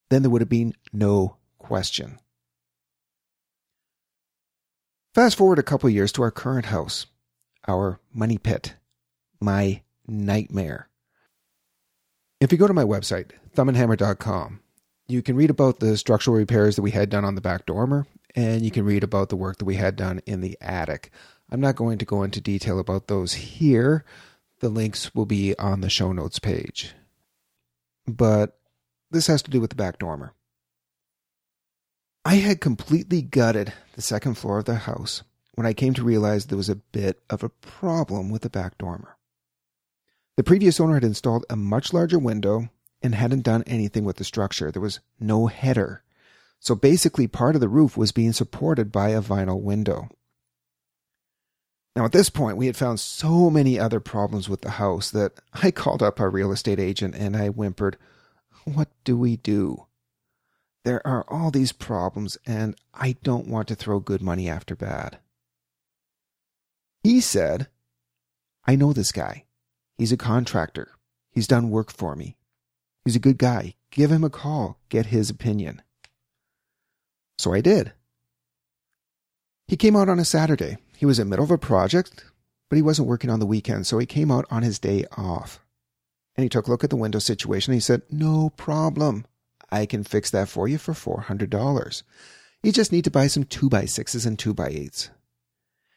Then 0.09 0.23
there 0.23 0.31
would 0.31 0.41
have 0.41 0.49
been 0.49 0.75
no 0.93 1.39
question. 1.59 2.21
Fast 5.19 5.37
forward 5.37 5.59
a 5.59 5.65
couple 5.65 5.91
years 5.91 6.13
to 6.13 6.23
our 6.23 6.31
current 6.31 6.67
house, 6.67 7.07
our 7.67 7.99
money 8.15 8.39
pit, 8.39 8.77
my 9.41 9.83
nightmare. 10.07 10.89
If 12.41 12.53
you 12.53 12.57
go 12.57 12.69
to 12.69 12.73
my 12.73 12.85
website, 12.85 13.33
thumbandhammer.com, 13.57 14.61
you 15.09 15.21
can 15.23 15.35
read 15.35 15.51
about 15.51 15.81
the 15.81 15.97
structural 15.97 16.37
repairs 16.37 16.77
that 16.77 16.83
we 16.83 16.93
had 16.93 17.11
done 17.11 17.25
on 17.25 17.35
the 17.35 17.41
back 17.41 17.67
dormer, 17.67 18.07
and 18.37 18.65
you 18.65 18.71
can 18.71 18.85
read 18.85 19.03
about 19.03 19.29
the 19.29 19.35
work 19.35 19.59
that 19.59 19.65
we 19.65 19.75
had 19.75 19.97
done 19.97 20.21
in 20.25 20.41
the 20.41 20.57
attic. 20.61 21.11
I'm 21.51 21.61
not 21.61 21.75
going 21.75 21.99
to 21.99 22.05
go 22.05 22.23
into 22.23 22.41
detail 22.41 22.79
about 22.79 23.09
those 23.09 23.33
here. 23.33 24.05
The 24.61 24.69
links 24.69 25.17
will 25.17 25.27
be 25.27 25.59
on 25.59 25.81
the 25.81 25.91
show 25.91 26.13
notes 26.13 26.39
page. 26.39 26.93
But 28.07 28.57
this 29.11 29.27
has 29.27 29.43
to 29.43 29.51
do 29.51 29.61
with 29.61 29.71
the 29.71 29.75
back 29.75 29.99
dormer. 29.99 30.33
I 32.29 32.35
had 32.35 32.61
completely 32.61 33.23
gutted 33.23 33.73
the 33.95 34.03
second 34.03 34.35
floor 34.35 34.59
of 34.59 34.67
the 34.67 34.75
house 34.75 35.23
when 35.55 35.67
I 35.67 35.73
came 35.73 35.95
to 35.95 36.05
realize 36.05 36.45
there 36.45 36.59
was 36.59 36.69
a 36.69 36.77
bit 36.77 37.23
of 37.31 37.43
a 37.43 37.49
problem 37.49 38.29
with 38.29 38.43
the 38.43 38.51
back 38.51 38.77
dormer. 38.77 39.17
The 40.37 40.45
previous 40.45 40.79
owner 40.79 40.93
had 40.93 41.05
installed 41.05 41.47
a 41.49 41.57
much 41.57 41.95
larger 41.95 42.19
window 42.19 42.69
and 43.01 43.15
hadn't 43.15 43.45
done 43.45 43.65
anything 43.67 44.05
with 44.05 44.17
the 44.17 44.25
structure. 44.25 44.71
There 44.71 44.83
was 44.83 45.01
no 45.19 45.47
header. 45.47 46.03
So 46.61 46.75
basically, 46.75 47.29
part 47.29 47.55
of 47.55 47.63
the 47.63 47.69
roof 47.71 47.97
was 47.97 48.13
being 48.13 48.35
supported 48.35 48.93
by 48.93 49.09
a 49.09 49.23
vinyl 49.23 49.63
window. 49.63 50.11
Now, 51.97 52.05
at 52.05 52.13
this 52.13 52.29
point, 52.29 52.59
we 52.59 52.67
had 52.67 52.77
found 52.77 53.01
so 53.01 53.49
many 53.49 53.79
other 53.81 54.01
problems 54.01 54.51
with 54.51 54.61
the 54.61 54.73
house 54.73 55.11
that 55.13 55.41
I 55.55 55.71
called 55.71 56.03
up 56.03 56.21
our 56.21 56.29
real 56.29 56.53
estate 56.53 56.79
agent 56.79 57.15
and 57.15 57.35
I 57.35 57.49
whimpered, 57.49 57.97
What 58.65 58.91
do 59.05 59.17
we 59.17 59.39
do? 59.39 59.87
There 60.85 61.07
are 61.07 61.25
all 61.29 61.51
these 61.51 61.73
problems, 61.73 62.39
and 62.47 62.77
I 62.95 63.17
don't 63.23 63.49
want 63.49 63.69
to 63.69 63.75
throw 63.75 64.01
good 64.01 64.23
money 64.23 64.49
after 64.49 64.75
bad. 64.75 65.19
He 67.03 67.21
said, 67.21 67.69
I 68.67 68.77
know 68.77 68.93
this 68.93 69.13
guy. 69.13 69.45
He's 69.97 70.13
a 70.13 70.17
contractor. 70.17 70.93
He's 71.33 71.47
done 71.47 71.71
work 71.71 71.93
for 71.93 72.15
me. 72.15 72.37
He's 73.05 73.17
a 73.17 73.21
good 73.21 73.39
guy. 73.39 73.75
Give 73.91 74.11
him 74.13 74.25
a 74.25 74.31
call. 74.31 74.79
Get 74.89 75.07
his 75.07 75.31
opinion. 75.31 75.83
So 77.39 77.55
I 77.55 77.61
did. 77.61 77.93
He 79.67 79.77
came 79.77 79.97
out 79.97 80.09
on 80.09 80.19
a 80.19 80.25
Saturday. 80.25 80.79
He 80.97 81.07
was 81.07 81.19
in 81.19 81.27
the 81.27 81.31
middle 81.31 81.45
of 81.45 81.51
a 81.51 81.59
project, 81.59 82.25
but 82.69 82.77
he 82.77 82.83
wasn't 82.83 83.09
working 83.09 83.31
on 83.31 83.39
the 83.39 83.47
weekend, 83.47 83.87
so 83.87 83.99
he 83.99 84.07
came 84.07 84.31
out 84.31 84.47
on 84.51 84.63
his 84.63 84.79
day 84.79 85.05
off. 85.17 85.61
And 86.37 86.43
he 86.43 86.49
took 86.49 86.67
a 86.67 86.71
look 86.71 86.85
at 86.85 86.91
the 86.91 86.97
window 86.97 87.19
situation. 87.19 87.75
he 87.75 87.81
said, 87.81 88.03
No 88.11 88.51
problem. 88.57 89.27
I 89.71 89.87
can 89.87 90.05
fix 90.05 90.31
that 90.31 90.49
for 90.49 90.67
you 90.69 90.79
for 90.79 90.95
$400. 90.95 92.03
You 92.63 92.73
just 92.73 92.93
need 92.93 93.05
to 93.05 93.11
buy 93.11 93.27
some 93.27 93.45
2x6s 93.45 94.27
and 94.27 94.39
2x8s. 94.39 95.11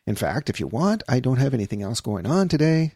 In 0.05 0.15
fact, 0.15 0.49
if 0.49 0.59
you 0.59 0.67
want, 0.67 1.03
I 1.07 1.19
don't 1.19 1.37
have 1.37 1.53
anything 1.53 1.81
else 1.81 2.01
going 2.01 2.25
on 2.25 2.47
today. 2.47 2.93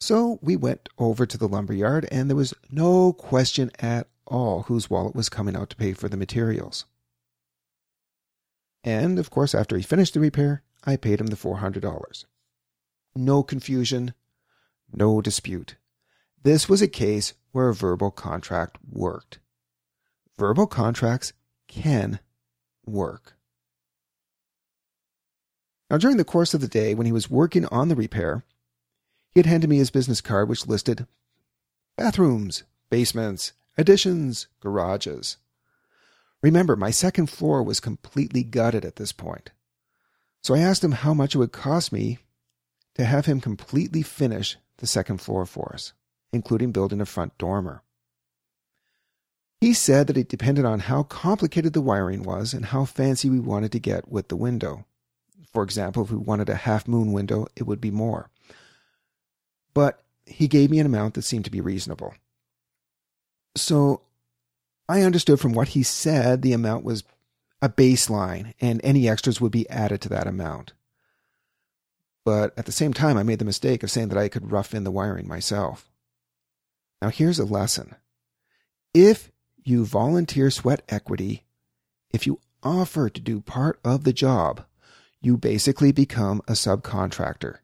So 0.00 0.38
we 0.42 0.56
went 0.56 0.88
over 0.98 1.26
to 1.26 1.38
the 1.38 1.46
lumber 1.46 1.74
yard, 1.74 2.08
and 2.10 2.28
there 2.28 2.36
was 2.36 2.54
no 2.70 3.12
question 3.12 3.70
at 3.78 4.08
all 4.26 4.62
whose 4.62 4.90
wallet 4.90 5.14
was 5.14 5.28
coming 5.28 5.54
out 5.54 5.70
to 5.70 5.76
pay 5.76 5.92
for 5.92 6.08
the 6.08 6.16
materials. 6.16 6.86
And, 8.82 9.18
of 9.18 9.30
course, 9.30 9.54
after 9.54 9.76
he 9.76 9.82
finished 9.82 10.14
the 10.14 10.20
repair, 10.20 10.62
I 10.84 10.96
paid 10.96 11.20
him 11.20 11.28
the 11.28 11.36
$400. 11.36 12.24
No 13.14 13.42
confusion, 13.42 14.14
no 14.92 15.20
dispute. 15.20 15.76
This 16.42 16.68
was 16.68 16.82
a 16.82 16.88
case 16.88 17.34
where 17.52 17.68
a 17.68 17.74
verbal 17.74 18.10
contract 18.10 18.78
worked. 18.90 19.38
Verbal 20.38 20.66
contracts 20.66 21.32
can 21.68 22.18
work. 22.84 23.34
Now, 25.90 25.98
during 25.98 26.16
the 26.16 26.24
course 26.24 26.54
of 26.54 26.60
the 26.60 26.68
day, 26.68 26.94
when 26.94 27.06
he 27.06 27.12
was 27.12 27.30
working 27.30 27.66
on 27.66 27.88
the 27.88 27.94
repair, 27.94 28.44
he 29.30 29.40
had 29.40 29.46
handed 29.46 29.68
me 29.68 29.76
his 29.76 29.90
business 29.90 30.20
card, 30.20 30.48
which 30.48 30.66
listed 30.66 31.06
bathrooms, 31.96 32.64
basements, 32.90 33.52
additions, 33.76 34.48
garages. 34.60 35.36
Remember, 36.42 36.76
my 36.76 36.90
second 36.90 37.26
floor 37.26 37.62
was 37.62 37.78
completely 37.78 38.42
gutted 38.42 38.84
at 38.84 38.96
this 38.96 39.12
point. 39.12 39.50
So 40.42 40.54
I 40.54 40.58
asked 40.58 40.82
him 40.82 40.92
how 40.92 41.14
much 41.14 41.34
it 41.34 41.38
would 41.38 41.52
cost 41.52 41.92
me 41.92 42.18
to 42.94 43.04
have 43.04 43.26
him 43.26 43.40
completely 43.40 44.02
finish 44.02 44.56
the 44.78 44.86
second 44.86 45.18
floor 45.18 45.46
for 45.46 45.72
us, 45.74 45.92
including 46.32 46.72
building 46.72 47.00
a 47.00 47.06
front 47.06 47.36
dormer. 47.38 47.82
He 49.60 49.74
said 49.74 50.08
that 50.08 50.16
it 50.16 50.28
depended 50.28 50.64
on 50.64 50.80
how 50.80 51.04
complicated 51.04 51.72
the 51.72 51.80
wiring 51.80 52.24
was 52.24 52.52
and 52.52 52.66
how 52.66 52.84
fancy 52.84 53.30
we 53.30 53.38
wanted 53.38 53.70
to 53.72 53.78
get 53.78 54.10
with 54.10 54.28
the 54.28 54.36
window. 54.36 54.86
For 55.52 55.62
example, 55.62 56.02
if 56.02 56.10
we 56.10 56.16
wanted 56.16 56.48
a 56.48 56.56
half 56.56 56.88
moon 56.88 57.12
window, 57.12 57.46
it 57.54 57.64
would 57.64 57.80
be 57.80 57.90
more. 57.90 58.28
But 59.72 60.02
he 60.26 60.48
gave 60.48 60.70
me 60.70 60.80
an 60.80 60.86
amount 60.86 61.14
that 61.14 61.22
seemed 61.22 61.44
to 61.44 61.50
be 61.50 61.60
reasonable. 61.60 62.14
So 63.54 64.00
I 64.88 65.02
understood 65.02 65.38
from 65.38 65.52
what 65.52 65.68
he 65.68 65.82
said 65.82 66.42
the 66.42 66.52
amount 66.54 66.84
was 66.84 67.04
a 67.60 67.68
baseline 67.68 68.54
and 68.60 68.80
any 68.82 69.08
extras 69.08 69.40
would 69.40 69.52
be 69.52 69.70
added 69.70 70.00
to 70.00 70.08
that 70.08 70.26
amount. 70.26 70.72
But 72.24 72.52
at 72.58 72.66
the 72.66 72.72
same 72.72 72.92
time, 72.92 73.16
I 73.16 73.22
made 73.22 73.38
the 73.38 73.44
mistake 73.44 73.82
of 73.82 73.90
saying 73.90 74.08
that 74.08 74.18
I 74.18 74.28
could 74.28 74.50
rough 74.50 74.74
in 74.74 74.84
the 74.84 74.90
wiring 74.90 75.28
myself. 75.28 75.91
Now, 77.02 77.08
here's 77.08 77.40
a 77.40 77.44
lesson. 77.44 77.96
If 78.94 79.32
you 79.64 79.84
volunteer 79.84 80.52
sweat 80.52 80.82
equity, 80.88 81.42
if 82.12 82.28
you 82.28 82.38
offer 82.62 83.10
to 83.10 83.20
do 83.20 83.40
part 83.40 83.80
of 83.82 84.04
the 84.04 84.12
job, 84.12 84.64
you 85.20 85.36
basically 85.36 85.90
become 85.90 86.42
a 86.46 86.52
subcontractor. 86.52 87.56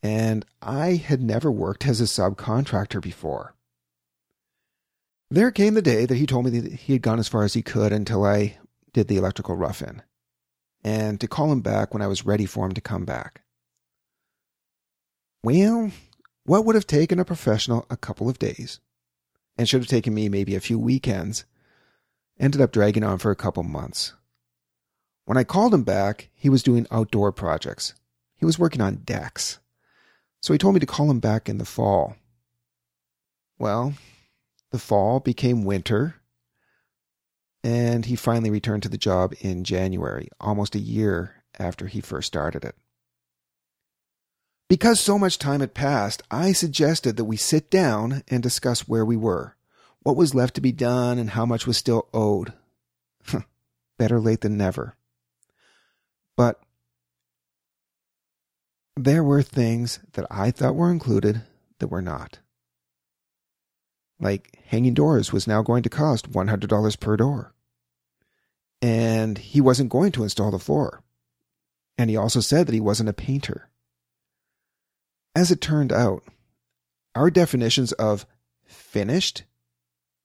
And 0.00 0.46
I 0.62 0.94
had 0.94 1.20
never 1.20 1.50
worked 1.50 1.88
as 1.88 2.00
a 2.00 2.04
subcontractor 2.04 3.02
before. 3.02 3.56
There 5.28 5.50
came 5.50 5.74
the 5.74 5.82
day 5.82 6.06
that 6.06 6.14
he 6.14 6.24
told 6.24 6.44
me 6.44 6.60
that 6.60 6.72
he 6.74 6.92
had 6.92 7.02
gone 7.02 7.18
as 7.18 7.26
far 7.26 7.42
as 7.42 7.54
he 7.54 7.62
could 7.62 7.92
until 7.92 8.24
I 8.24 8.58
did 8.92 9.08
the 9.08 9.16
electrical 9.16 9.56
rough 9.56 9.82
in, 9.82 10.02
and 10.84 11.20
to 11.20 11.26
call 11.26 11.50
him 11.50 11.62
back 11.62 11.92
when 11.92 12.00
I 12.00 12.06
was 12.06 12.24
ready 12.24 12.46
for 12.46 12.64
him 12.64 12.74
to 12.74 12.80
come 12.80 13.04
back. 13.04 13.42
Well, 15.42 15.90
what 16.48 16.64
would 16.64 16.74
have 16.74 16.86
taken 16.86 17.18
a 17.18 17.26
professional 17.26 17.84
a 17.90 17.96
couple 17.96 18.28
of 18.28 18.38
days, 18.38 18.80
and 19.58 19.68
should 19.68 19.82
have 19.82 19.88
taken 19.88 20.14
me 20.14 20.30
maybe 20.30 20.54
a 20.54 20.60
few 20.60 20.78
weekends, 20.78 21.44
ended 22.40 22.60
up 22.60 22.72
dragging 22.72 23.04
on 23.04 23.18
for 23.18 23.30
a 23.30 23.36
couple 23.36 23.62
months. 23.62 24.14
When 25.26 25.36
I 25.36 25.44
called 25.44 25.74
him 25.74 25.82
back, 25.82 26.30
he 26.34 26.48
was 26.48 26.62
doing 26.62 26.86
outdoor 26.90 27.32
projects. 27.32 27.92
He 28.34 28.46
was 28.46 28.58
working 28.58 28.80
on 28.80 29.02
decks. 29.04 29.58
So 30.40 30.54
he 30.54 30.58
told 30.58 30.72
me 30.72 30.80
to 30.80 30.86
call 30.86 31.10
him 31.10 31.20
back 31.20 31.50
in 31.50 31.58
the 31.58 31.66
fall. 31.66 32.16
Well, 33.58 33.92
the 34.70 34.78
fall 34.78 35.20
became 35.20 35.64
winter, 35.64 36.14
and 37.62 38.06
he 38.06 38.16
finally 38.16 38.50
returned 38.50 38.84
to 38.84 38.88
the 38.88 38.96
job 38.96 39.34
in 39.42 39.64
January, 39.64 40.28
almost 40.40 40.74
a 40.74 40.80
year 40.80 41.42
after 41.58 41.88
he 41.88 42.00
first 42.00 42.28
started 42.28 42.64
it. 42.64 42.74
Because 44.68 45.00
so 45.00 45.18
much 45.18 45.38
time 45.38 45.60
had 45.60 45.72
passed, 45.72 46.22
I 46.30 46.52
suggested 46.52 47.16
that 47.16 47.24
we 47.24 47.38
sit 47.38 47.70
down 47.70 48.22
and 48.28 48.42
discuss 48.42 48.86
where 48.86 49.04
we 49.04 49.16
were, 49.16 49.56
what 50.02 50.16
was 50.16 50.34
left 50.34 50.54
to 50.56 50.60
be 50.60 50.72
done, 50.72 51.18
and 51.18 51.30
how 51.30 51.46
much 51.46 51.66
was 51.66 51.78
still 51.78 52.08
owed. 52.12 52.52
Better 53.98 54.20
late 54.20 54.42
than 54.42 54.58
never. 54.58 54.94
But 56.36 56.60
there 58.94 59.24
were 59.24 59.42
things 59.42 60.00
that 60.12 60.26
I 60.30 60.50
thought 60.50 60.76
were 60.76 60.90
included 60.90 61.42
that 61.78 61.88
were 61.88 62.02
not. 62.02 62.38
Like 64.20 64.58
hanging 64.66 64.94
doors 64.94 65.32
was 65.32 65.46
now 65.46 65.62
going 65.62 65.82
to 65.84 65.88
cost 65.88 66.30
$100 66.30 67.00
per 67.00 67.16
door. 67.16 67.54
And 68.82 69.38
he 69.38 69.60
wasn't 69.60 69.90
going 69.90 70.12
to 70.12 70.24
install 70.24 70.50
the 70.50 70.58
floor. 70.58 71.02
And 71.96 72.10
he 72.10 72.16
also 72.16 72.40
said 72.40 72.66
that 72.66 72.74
he 72.74 72.80
wasn't 72.80 73.08
a 73.08 73.14
painter. 73.14 73.68
As 75.38 75.52
it 75.52 75.60
turned 75.60 75.92
out, 75.92 76.24
our 77.14 77.30
definitions 77.30 77.92
of 77.92 78.26
finished 78.66 79.44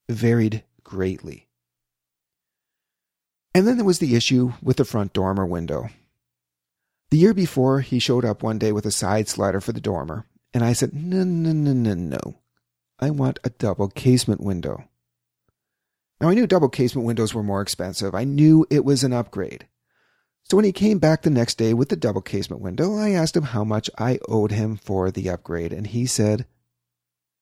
varied 0.09 0.63
greatly. 0.83 1.47
And 3.53 3.67
then 3.67 3.75
there 3.75 3.85
was 3.85 3.99
the 3.99 4.15
issue 4.15 4.53
with 4.59 4.77
the 4.77 4.85
front 4.85 5.13
dormer 5.13 5.45
window. 5.45 5.89
The 7.11 7.19
year 7.19 7.35
before, 7.35 7.81
he 7.81 7.99
showed 7.99 8.25
up 8.25 8.41
one 8.41 8.57
day 8.57 8.71
with 8.71 8.87
a 8.87 8.91
side 8.91 9.29
slider 9.29 9.61
for 9.61 9.71
the 9.71 9.79
dormer, 9.79 10.25
and 10.51 10.63
I 10.63 10.73
said, 10.73 10.95
No, 10.95 11.23
no, 11.23 11.51
no, 11.51 11.73
no, 11.73 11.93
no. 11.93 12.39
I 12.97 13.11
want 13.11 13.37
a 13.43 13.51
double 13.51 13.89
casement 13.89 14.41
window. 14.41 14.83
Now, 16.21 16.29
I 16.29 16.33
knew 16.33 16.47
double 16.47 16.69
casement 16.69 17.05
windows 17.05 17.35
were 17.35 17.43
more 17.43 17.61
expensive. 17.61 18.15
I 18.15 18.23
knew 18.23 18.65
it 18.71 18.83
was 18.83 19.03
an 19.03 19.13
upgrade. 19.13 19.67
So 20.43 20.57
when 20.57 20.65
he 20.65 20.71
came 20.71 20.99
back 20.99 21.21
the 21.21 21.29
next 21.29 21.57
day 21.57 21.73
with 21.73 21.89
the 21.89 21.95
double 21.95 22.21
casement 22.21 22.61
window, 22.61 22.97
I 22.97 23.11
asked 23.11 23.35
him 23.35 23.43
how 23.43 23.63
much 23.63 23.89
I 23.97 24.19
owed 24.27 24.51
him 24.51 24.75
for 24.75 25.09
the 25.09 25.29
upgrade, 25.29 25.71
and 25.73 25.87
he 25.87 26.05
said, 26.05 26.45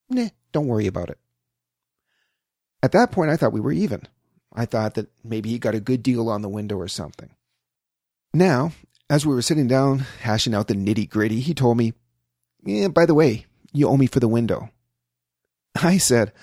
Nah, 0.10 0.30
don't 0.52 0.68
worry 0.68 0.88
about 0.88 1.10
it. 1.10 1.18
At 2.84 2.92
that 2.94 3.12
point, 3.12 3.32
I 3.32 3.38
thought 3.38 3.54
we 3.54 3.60
were 3.60 3.72
even. 3.72 4.08
I 4.54 4.66
thought 4.66 4.96
that 4.96 5.10
maybe 5.24 5.50
he 5.50 5.60
got 5.60 5.76
a 5.76 5.80
good 5.80 6.04
deal 6.04 6.30
on 6.30 6.42
the 6.42 6.50
window 6.50 6.76
or 6.78 6.88
something. 6.88 7.30
Now, 8.34 8.72
as 9.10 9.26
we 9.26 9.34
were 9.34 9.42
sitting 9.42 9.68
down 9.68 10.00
hashing 10.22 10.54
out 10.54 10.68
the 10.68 10.74
nitty 10.74 11.10
gritty, 11.10 11.40
he 11.40 11.54
told 11.54 11.78
me, 11.78 11.94
Yeah, 12.64 12.90
by 12.90 13.06
the 13.06 13.14
way, 13.14 13.46
you 13.74 13.88
owe 13.88 13.98
me 13.98 14.08
for 14.08 14.20
the 14.20 14.28
window. 14.28 14.70
I 15.76 15.98
said, 15.98 16.34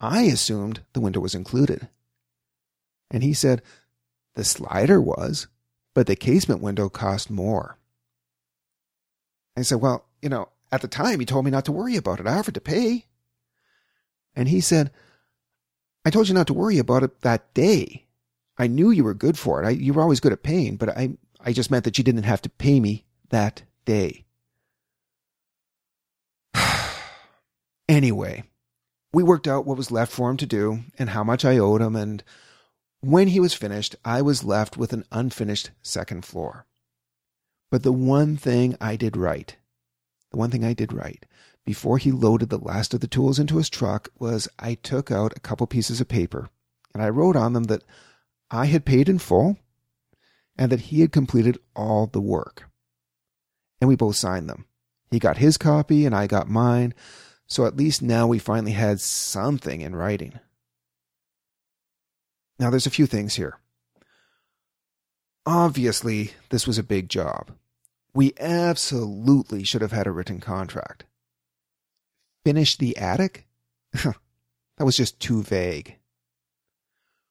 I 0.00 0.22
assumed 0.22 0.82
the 0.92 1.00
window 1.00 1.20
was 1.20 1.34
included. 1.34 1.88
And 3.10 3.22
he 3.22 3.32
said, 3.32 3.62
The 4.34 4.44
slider 4.44 5.00
was 5.00 5.46
but 5.94 6.06
the 6.06 6.16
casement 6.16 6.60
window 6.60 6.88
cost 6.88 7.30
more. 7.30 7.78
I 9.56 9.62
said, 9.62 9.80
Well, 9.80 10.04
you 10.20 10.28
know, 10.28 10.48
at 10.72 10.82
the 10.82 10.88
time 10.88 11.20
he 11.20 11.26
told 11.26 11.44
me 11.44 11.50
not 11.50 11.64
to 11.66 11.72
worry 11.72 11.96
about 11.96 12.20
it. 12.20 12.26
I 12.26 12.36
offered 12.36 12.54
to 12.54 12.60
pay. 12.60 13.06
And 14.34 14.48
he 14.48 14.60
said, 14.60 14.90
I 16.04 16.10
told 16.10 16.28
you 16.28 16.34
not 16.34 16.48
to 16.48 16.54
worry 16.54 16.78
about 16.78 17.04
it 17.04 17.20
that 17.20 17.54
day. 17.54 18.06
I 18.58 18.66
knew 18.66 18.90
you 18.90 19.04
were 19.04 19.14
good 19.14 19.38
for 19.38 19.62
it. 19.62 19.66
I, 19.66 19.70
you 19.70 19.94
were 19.94 20.02
always 20.02 20.20
good 20.20 20.32
at 20.32 20.42
paying, 20.42 20.76
but 20.76 20.88
I, 20.90 21.10
I 21.40 21.52
just 21.52 21.70
meant 21.70 21.84
that 21.84 21.98
you 21.98 22.04
didn't 22.04 22.24
have 22.24 22.42
to 22.42 22.50
pay 22.50 22.80
me 22.80 23.04
that 23.30 23.62
day. 23.84 24.24
anyway, 27.88 28.44
we 29.12 29.22
worked 29.22 29.48
out 29.48 29.66
what 29.66 29.76
was 29.76 29.90
left 29.90 30.12
for 30.12 30.30
him 30.30 30.36
to 30.38 30.46
do 30.46 30.80
and 30.98 31.10
how 31.10 31.24
much 31.24 31.44
I 31.44 31.58
owed 31.58 31.80
him, 31.80 31.96
and 31.96 32.22
when 33.06 33.28
he 33.28 33.40
was 33.40 33.54
finished, 33.54 33.96
I 34.04 34.22
was 34.22 34.44
left 34.44 34.76
with 34.76 34.92
an 34.92 35.04
unfinished 35.12 35.70
second 35.82 36.24
floor. 36.24 36.66
But 37.70 37.82
the 37.82 37.92
one 37.92 38.36
thing 38.36 38.76
I 38.80 38.96
did 38.96 39.16
right, 39.16 39.56
the 40.30 40.38
one 40.38 40.50
thing 40.50 40.64
I 40.64 40.74
did 40.74 40.92
right, 40.92 41.24
before 41.64 41.98
he 41.98 42.12
loaded 42.12 42.50
the 42.50 42.58
last 42.58 42.94
of 42.94 43.00
the 43.00 43.08
tools 43.08 43.38
into 43.38 43.56
his 43.56 43.70
truck 43.70 44.10
was 44.18 44.48
I 44.58 44.74
took 44.74 45.10
out 45.10 45.32
a 45.36 45.40
couple 45.40 45.66
pieces 45.66 46.00
of 46.00 46.08
paper 46.08 46.50
and 46.92 47.02
I 47.02 47.08
wrote 47.08 47.36
on 47.36 47.52
them 47.52 47.64
that 47.64 47.84
I 48.50 48.66
had 48.66 48.84
paid 48.84 49.08
in 49.08 49.18
full 49.18 49.58
and 50.56 50.70
that 50.70 50.82
he 50.82 51.00
had 51.00 51.12
completed 51.12 51.58
all 51.74 52.06
the 52.06 52.20
work. 52.20 52.68
And 53.80 53.88
we 53.88 53.96
both 53.96 54.16
signed 54.16 54.48
them. 54.48 54.66
He 55.10 55.18
got 55.18 55.38
his 55.38 55.56
copy 55.56 56.06
and 56.06 56.14
I 56.14 56.26
got 56.26 56.48
mine, 56.48 56.94
so 57.46 57.66
at 57.66 57.76
least 57.76 58.02
now 58.02 58.26
we 58.26 58.38
finally 58.38 58.72
had 58.72 59.00
something 59.00 59.80
in 59.80 59.96
writing. 59.96 60.38
Now, 62.58 62.70
there's 62.70 62.86
a 62.86 62.90
few 62.90 63.06
things 63.06 63.34
here. 63.34 63.58
Obviously, 65.46 66.32
this 66.50 66.66
was 66.66 66.78
a 66.78 66.82
big 66.82 67.08
job. 67.08 67.50
We 68.14 68.32
absolutely 68.38 69.64
should 69.64 69.82
have 69.82 69.92
had 69.92 70.06
a 70.06 70.12
written 70.12 70.40
contract. 70.40 71.04
Finish 72.44 72.76
the 72.76 72.96
attic? 72.96 73.46
that 73.92 74.14
was 74.78 74.96
just 74.96 75.20
too 75.20 75.42
vague. 75.42 75.98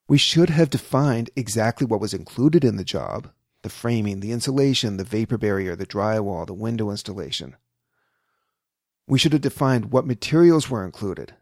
We 0.07 0.17
should 0.17 0.49
have 0.49 0.69
defined 0.69 1.29
exactly 1.35 1.87
what 1.87 2.01
was 2.01 2.13
included 2.13 2.63
in 2.63 2.75
the 2.75 2.83
job 2.83 3.31
the 3.63 3.69
framing, 3.69 4.19
the 4.19 4.33
insulation, 4.33 4.97
the 4.97 5.05
vapor 5.05 5.37
barrier, 5.37 5.73
the 5.73 5.85
drywall, 5.85 6.45
the 6.45 6.53
window 6.53 6.91
installation. 6.91 7.55
We 9.07 9.17
should 9.17 9.31
have 9.31 9.41
defined 9.41 9.93
what 9.93 10.05
materials 10.05 10.69
were 10.69 10.83
included. 10.83 11.33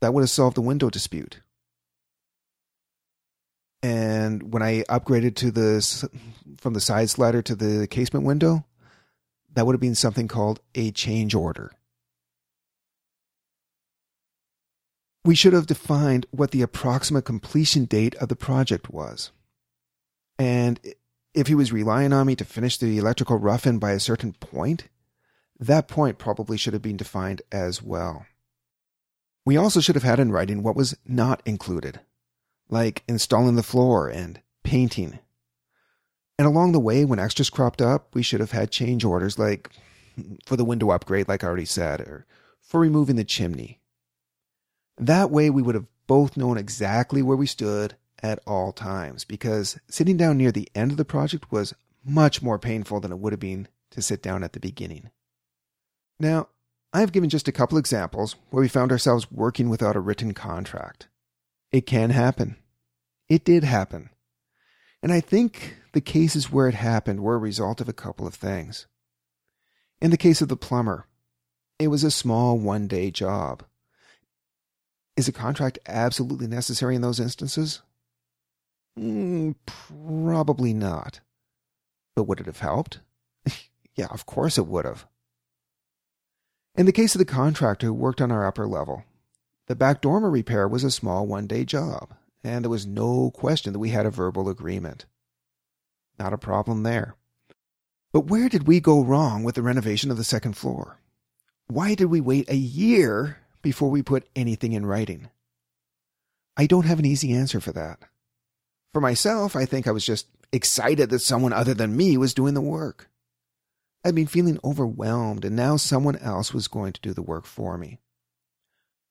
That 0.00 0.14
would 0.14 0.20
have 0.20 0.30
solved 0.30 0.56
the 0.56 0.60
window 0.60 0.88
dispute 0.88 1.40
and 3.82 4.52
when 4.52 4.62
I 4.62 4.82
upgraded 4.84 5.36
to 5.36 5.50
the 5.50 6.10
from 6.58 6.74
the 6.74 6.80
side 6.80 7.10
slider 7.10 7.42
to 7.42 7.54
the 7.54 7.86
casement 7.86 8.26
window, 8.26 8.64
that 9.54 9.66
would 9.66 9.74
have 9.74 9.80
been 9.80 9.94
something 9.94 10.28
called 10.28 10.60
a 10.74 10.90
change 10.90 11.34
order. 11.34 11.72
We 15.24 15.34
should 15.34 15.52
have 15.52 15.66
defined 15.66 16.26
what 16.30 16.50
the 16.50 16.62
approximate 16.62 17.24
completion 17.24 17.84
date 17.84 18.14
of 18.16 18.28
the 18.28 18.36
project 18.36 18.90
was. 18.90 19.30
And 20.38 20.80
if 21.34 21.48
he 21.48 21.54
was 21.54 21.72
relying 21.72 22.12
on 22.12 22.26
me 22.26 22.36
to 22.36 22.44
finish 22.44 22.78
the 22.78 22.98
electrical 22.98 23.36
rough 23.38 23.66
in 23.66 23.78
by 23.78 23.92
a 23.92 24.00
certain 24.00 24.32
point, 24.32 24.88
that 25.60 25.86
point 25.86 26.18
probably 26.18 26.56
should 26.56 26.72
have 26.72 26.82
been 26.82 26.96
defined 26.96 27.42
as 27.52 27.82
well. 27.82 28.26
We 29.44 29.56
also 29.56 29.80
should 29.80 29.96
have 29.96 30.04
had 30.04 30.20
in 30.20 30.32
writing 30.32 30.62
what 30.62 30.76
was 30.76 30.96
not 31.06 31.42
included 31.44 32.00
like 32.68 33.02
installing 33.08 33.56
the 33.56 33.62
floor 33.62 34.08
and 34.08 34.40
painting. 34.62 35.18
And 36.38 36.46
along 36.46 36.72
the 36.72 36.80
way, 36.80 37.04
when 37.04 37.18
extras 37.18 37.50
cropped 37.50 37.82
up, 37.82 38.14
we 38.14 38.22
should 38.22 38.40
have 38.40 38.52
had 38.52 38.70
change 38.70 39.04
orders 39.04 39.38
like 39.38 39.70
for 40.46 40.56
the 40.56 40.64
window 40.64 40.90
upgrade, 40.90 41.28
like 41.28 41.42
I 41.42 41.46
already 41.46 41.64
said, 41.64 42.00
or 42.00 42.26
for 42.60 42.80
removing 42.80 43.16
the 43.16 43.24
chimney. 43.24 43.80
That 44.98 45.30
way, 45.30 45.50
we 45.50 45.62
would 45.62 45.74
have 45.74 45.86
both 46.06 46.36
known 46.36 46.58
exactly 46.58 47.22
where 47.22 47.36
we 47.36 47.46
stood 47.46 47.96
at 48.22 48.40
all 48.46 48.72
times, 48.72 49.24
because 49.24 49.78
sitting 49.88 50.16
down 50.16 50.36
near 50.36 50.50
the 50.50 50.68
end 50.74 50.90
of 50.90 50.96
the 50.96 51.04
project 51.04 51.52
was 51.52 51.74
much 52.04 52.42
more 52.42 52.58
painful 52.58 53.00
than 53.00 53.12
it 53.12 53.18
would 53.18 53.32
have 53.32 53.40
been 53.40 53.68
to 53.90 54.02
sit 54.02 54.22
down 54.22 54.42
at 54.42 54.52
the 54.52 54.60
beginning. 54.60 55.10
Now, 56.18 56.48
I've 56.92 57.12
given 57.12 57.30
just 57.30 57.46
a 57.46 57.52
couple 57.52 57.78
examples 57.78 58.34
where 58.50 58.60
we 58.60 58.68
found 58.68 58.90
ourselves 58.90 59.30
working 59.30 59.68
without 59.68 59.94
a 59.94 60.00
written 60.00 60.34
contract. 60.34 61.08
It 61.70 61.86
can 61.86 62.10
happen. 62.10 62.56
It 63.28 63.44
did 63.44 63.64
happen. 63.64 64.10
And 65.02 65.12
I 65.12 65.20
think 65.20 65.76
the 65.92 66.00
cases 66.00 66.50
where 66.50 66.68
it 66.68 66.74
happened 66.74 67.20
were 67.20 67.34
a 67.34 67.38
result 67.38 67.80
of 67.80 67.88
a 67.88 67.92
couple 67.92 68.26
of 68.26 68.34
things. 68.34 68.86
In 70.00 70.10
the 70.10 70.16
case 70.16 70.40
of 70.40 70.48
the 70.48 70.56
plumber, 70.56 71.06
it 71.78 71.88
was 71.88 72.04
a 72.04 72.10
small 72.10 72.58
one 72.58 72.86
day 72.86 73.10
job. 73.10 73.64
Is 75.16 75.28
a 75.28 75.32
contract 75.32 75.78
absolutely 75.86 76.46
necessary 76.46 76.94
in 76.94 77.02
those 77.02 77.20
instances? 77.20 77.82
Mm, 78.98 79.54
probably 79.66 80.72
not. 80.72 81.20
But 82.14 82.24
would 82.24 82.40
it 82.40 82.46
have 82.46 82.60
helped? 82.60 83.00
yeah, 83.94 84.08
of 84.10 84.26
course 84.26 84.58
it 84.58 84.66
would 84.66 84.84
have. 84.84 85.06
In 86.76 86.86
the 86.86 86.92
case 86.92 87.14
of 87.14 87.18
the 87.18 87.24
contractor 87.24 87.88
who 87.88 87.94
worked 87.94 88.20
on 88.20 88.30
our 88.30 88.46
upper 88.46 88.66
level, 88.66 89.04
the 89.68 89.76
back 89.76 90.00
dormer 90.00 90.30
repair 90.30 90.66
was 90.66 90.82
a 90.82 90.90
small 90.90 91.26
one 91.26 91.46
day 91.46 91.64
job, 91.64 92.14
and 92.42 92.64
there 92.64 92.70
was 92.70 92.86
no 92.86 93.30
question 93.30 93.72
that 93.72 93.78
we 93.78 93.90
had 93.90 94.06
a 94.06 94.10
verbal 94.10 94.48
agreement. 94.48 95.04
Not 96.18 96.32
a 96.32 96.38
problem 96.38 96.82
there. 96.82 97.14
But 98.12 98.26
where 98.26 98.48
did 98.48 98.66
we 98.66 98.80
go 98.80 99.04
wrong 99.04 99.44
with 99.44 99.54
the 99.54 99.62
renovation 99.62 100.10
of 100.10 100.16
the 100.16 100.24
second 100.24 100.56
floor? 100.56 100.98
Why 101.66 101.94
did 101.94 102.06
we 102.06 102.20
wait 102.20 102.48
a 102.48 102.56
year 102.56 103.38
before 103.60 103.90
we 103.90 104.02
put 104.02 104.28
anything 104.34 104.72
in 104.72 104.86
writing? 104.86 105.28
I 106.56 106.66
don't 106.66 106.86
have 106.86 106.98
an 106.98 107.04
easy 107.04 107.34
answer 107.34 107.60
for 107.60 107.72
that. 107.72 107.98
For 108.94 109.02
myself, 109.02 109.54
I 109.54 109.66
think 109.66 109.86
I 109.86 109.92
was 109.92 110.04
just 110.04 110.26
excited 110.50 111.10
that 111.10 111.18
someone 111.18 111.52
other 111.52 111.74
than 111.74 111.94
me 111.94 112.16
was 112.16 112.32
doing 112.32 112.54
the 112.54 112.62
work. 112.62 113.10
I'd 114.02 114.14
been 114.14 114.26
feeling 114.26 114.58
overwhelmed, 114.64 115.44
and 115.44 115.54
now 115.54 115.76
someone 115.76 116.16
else 116.16 116.54
was 116.54 116.68
going 116.68 116.94
to 116.94 117.00
do 117.02 117.12
the 117.12 117.22
work 117.22 117.44
for 117.44 117.76
me. 117.76 118.00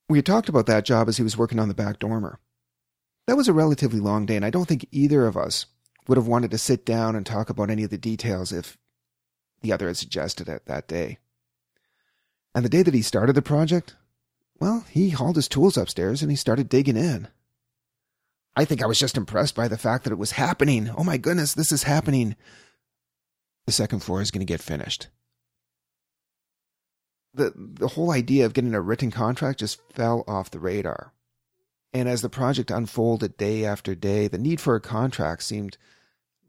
We 0.08 0.18
had 0.18 0.26
talked 0.26 0.48
about 0.48 0.66
that 0.66 0.84
job 0.84 1.08
as 1.08 1.18
he 1.18 1.22
was 1.22 1.36
working 1.36 1.58
on 1.58 1.68
the 1.68 1.74
back 1.74 1.98
dormer. 1.98 2.40
That 3.26 3.36
was 3.36 3.48
a 3.48 3.52
relatively 3.52 4.00
long 4.00 4.24
day, 4.24 4.36
and 4.36 4.44
I 4.44 4.50
don't 4.50 4.66
think 4.66 4.88
either 4.90 5.26
of 5.26 5.36
us 5.36 5.66
would 6.06 6.16
have 6.16 6.26
wanted 6.26 6.50
to 6.50 6.58
sit 6.58 6.86
down 6.86 7.14
and 7.14 7.26
talk 7.26 7.50
about 7.50 7.68
any 7.68 7.84
of 7.84 7.90
the 7.90 7.98
details 7.98 8.50
if 8.52 8.78
the 9.60 9.72
other 9.72 9.86
had 9.86 9.98
suggested 9.98 10.48
it 10.48 10.64
that 10.64 10.88
day. 10.88 11.18
And 12.54 12.64
the 12.64 12.70
day 12.70 12.82
that 12.82 12.94
he 12.94 13.02
started 13.02 13.34
the 13.34 13.42
project, 13.42 13.96
well, 14.58 14.86
he 14.88 15.10
hauled 15.10 15.36
his 15.36 15.48
tools 15.48 15.76
upstairs 15.76 16.22
and 16.22 16.30
he 16.30 16.36
started 16.36 16.70
digging 16.70 16.96
in. 16.96 17.28
I 18.56 18.64
think 18.64 18.82
I 18.82 18.86
was 18.86 18.98
just 18.98 19.16
impressed 19.16 19.54
by 19.54 19.68
the 19.68 19.78
fact 19.78 20.04
that 20.04 20.12
it 20.12 20.18
was 20.18 20.32
happening. 20.32 20.90
Oh 20.96 21.04
my 21.04 21.18
goodness, 21.18 21.52
this 21.52 21.70
is 21.70 21.82
happening. 21.82 22.34
The 23.66 23.72
second 23.72 24.00
floor 24.00 24.22
is 24.22 24.30
going 24.30 24.40
to 24.40 24.50
get 24.50 24.62
finished. 24.62 25.08
The, 27.34 27.52
the 27.56 27.88
whole 27.88 28.10
idea 28.10 28.46
of 28.46 28.54
getting 28.54 28.74
a 28.74 28.80
written 28.80 29.10
contract 29.10 29.60
just 29.60 29.80
fell 29.92 30.24
off 30.26 30.50
the 30.50 30.58
radar. 30.58 31.12
And 31.92 32.08
as 32.08 32.22
the 32.22 32.28
project 32.28 32.70
unfolded 32.70 33.36
day 33.36 33.64
after 33.64 33.94
day, 33.94 34.28
the 34.28 34.38
need 34.38 34.60
for 34.60 34.74
a 34.74 34.80
contract 34.80 35.42
seemed 35.42 35.78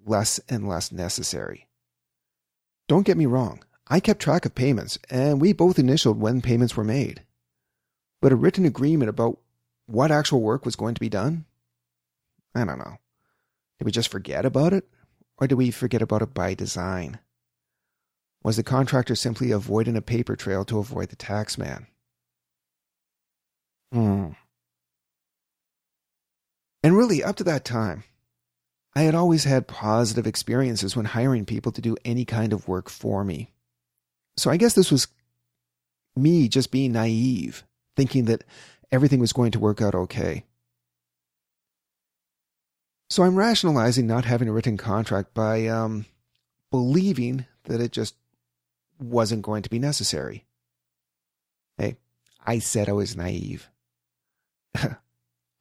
less 0.05 0.39
and 0.49 0.67
less 0.67 0.91
necessary. 0.91 1.67
Don't 2.87 3.05
get 3.05 3.17
me 3.17 3.25
wrong, 3.25 3.63
I 3.87 3.99
kept 3.99 4.21
track 4.21 4.45
of 4.45 4.53
payments, 4.53 4.99
and 5.09 5.41
we 5.41 5.53
both 5.53 5.79
initialed 5.79 6.19
when 6.19 6.41
payments 6.41 6.77
were 6.77 6.83
made. 6.83 7.23
But 8.21 8.31
a 8.31 8.35
written 8.35 8.65
agreement 8.65 9.09
about 9.09 9.39
what 9.87 10.11
actual 10.11 10.41
work 10.41 10.65
was 10.65 10.75
going 10.75 10.93
to 10.93 10.99
be 10.99 11.09
done? 11.09 11.45
I 12.53 12.65
don't 12.65 12.77
know. 12.77 12.97
Did 13.77 13.85
we 13.85 13.91
just 13.91 14.11
forget 14.11 14.45
about 14.45 14.73
it? 14.73 14.87
Or 15.37 15.47
did 15.47 15.55
we 15.55 15.71
forget 15.71 16.01
about 16.01 16.21
it 16.21 16.33
by 16.33 16.53
design? 16.53 17.19
Was 18.43 18.56
the 18.56 18.63
contractor 18.63 19.15
simply 19.15 19.52
avoiding 19.52 19.97
a 19.97 20.02
paper 20.02 20.36
trail 20.36 20.63
to 20.65 20.80
avoid 20.80 21.10
the 21.10 21.15
tax 21.15 21.58
man? 21.58 21.88
Hmm. 23.91 24.30
And 26.84 26.95
really, 26.95 27.23
up 27.23 27.36
to 27.38 27.43
that 27.43 27.65
time, 27.65 28.04
I 28.95 29.02
had 29.02 29.15
always 29.15 29.43
had 29.43 29.67
positive 29.67 30.25
experiences 30.25 30.95
when 30.95 31.06
hiring 31.06 31.45
people 31.45 31.71
to 31.73 31.82
do 31.82 31.97
any 32.06 32.25
kind 32.25 32.54
of 32.54 32.67
work 32.67 32.89
for 32.89 33.23
me. 33.23 33.52
So 34.38 34.49
I 34.49 34.58
guess 34.58 34.73
this 34.73 34.91
was 34.91 35.08
me 36.15 36.47
just 36.47 36.71
being 36.71 36.93
naive, 36.93 37.63
thinking 37.95 38.25
that 38.25 38.43
everything 38.91 39.19
was 39.19 39.34
going 39.34 39.52
to 39.52 39.60
work 39.60 39.82
out 39.82 39.95
okay. 39.95 40.45
So 43.10 43.23
I'm 43.23 43.36
rationalizing 43.36 44.08
not 44.08 44.25
having 44.25 44.47
a 44.47 44.54
written 44.54 44.78
contract 44.78 45.34
by 45.34 45.67
um, 45.67 46.06
believing 46.71 47.45
that 47.63 47.82
it 47.82 47.91
just 47.91 48.15
wasn't 48.99 49.41
going 49.41 49.63
to 49.63 49.69
be 49.69 49.79
necessary. 49.79 50.45
Hey, 51.77 51.97
I 52.45 52.59
said 52.59 52.89
I 52.89 52.93
was 52.93 53.15
naive. 53.15 53.69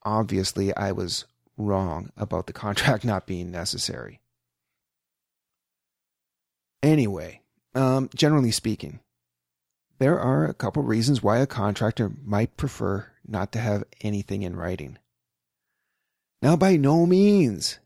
Obviously, 0.02 0.74
I 0.74 0.92
was 0.92 1.24
wrong 1.56 2.10
about 2.16 2.46
the 2.46 2.52
contract 2.52 3.04
not 3.06 3.26
being 3.26 3.50
necessary. 3.50 4.20
Anyway, 6.82 7.42
um, 7.74 8.08
generally 8.14 8.52
speaking, 8.52 9.00
there 9.98 10.18
are 10.18 10.44
a 10.44 10.54
couple 10.54 10.82
reasons 10.82 11.22
why 11.22 11.38
a 11.38 11.46
contractor 11.46 12.12
might 12.24 12.56
prefer 12.56 13.06
not 13.26 13.52
to 13.52 13.58
have 13.58 13.84
anything 14.00 14.42
in 14.42 14.56
writing. 14.56 14.98
Now, 16.40 16.54
by 16.56 16.76
no 16.76 17.04
means 17.04 17.80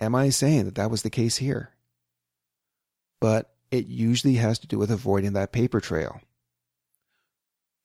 am 0.00 0.14
I 0.14 0.28
saying 0.28 0.66
that 0.66 0.74
that 0.76 0.90
was 0.90 1.02
the 1.02 1.10
case 1.10 1.38
here, 1.38 1.70
but 3.20 3.55
it 3.78 3.86
usually 3.86 4.34
has 4.34 4.58
to 4.60 4.66
do 4.66 4.78
with 4.78 4.90
avoiding 4.90 5.32
that 5.34 5.52
paper 5.52 5.80
trail. 5.80 6.20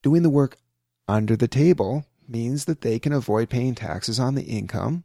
Doing 0.03 0.23
the 0.23 0.29
work 0.29 0.57
under 1.07 1.35
the 1.35 1.47
table 1.47 2.05
means 2.27 2.65
that 2.65 2.81
they 2.81 2.99
can 2.99 3.13
avoid 3.13 3.49
paying 3.49 3.75
taxes 3.75 4.19
on 4.19 4.35
the 4.35 4.43
income 4.43 5.03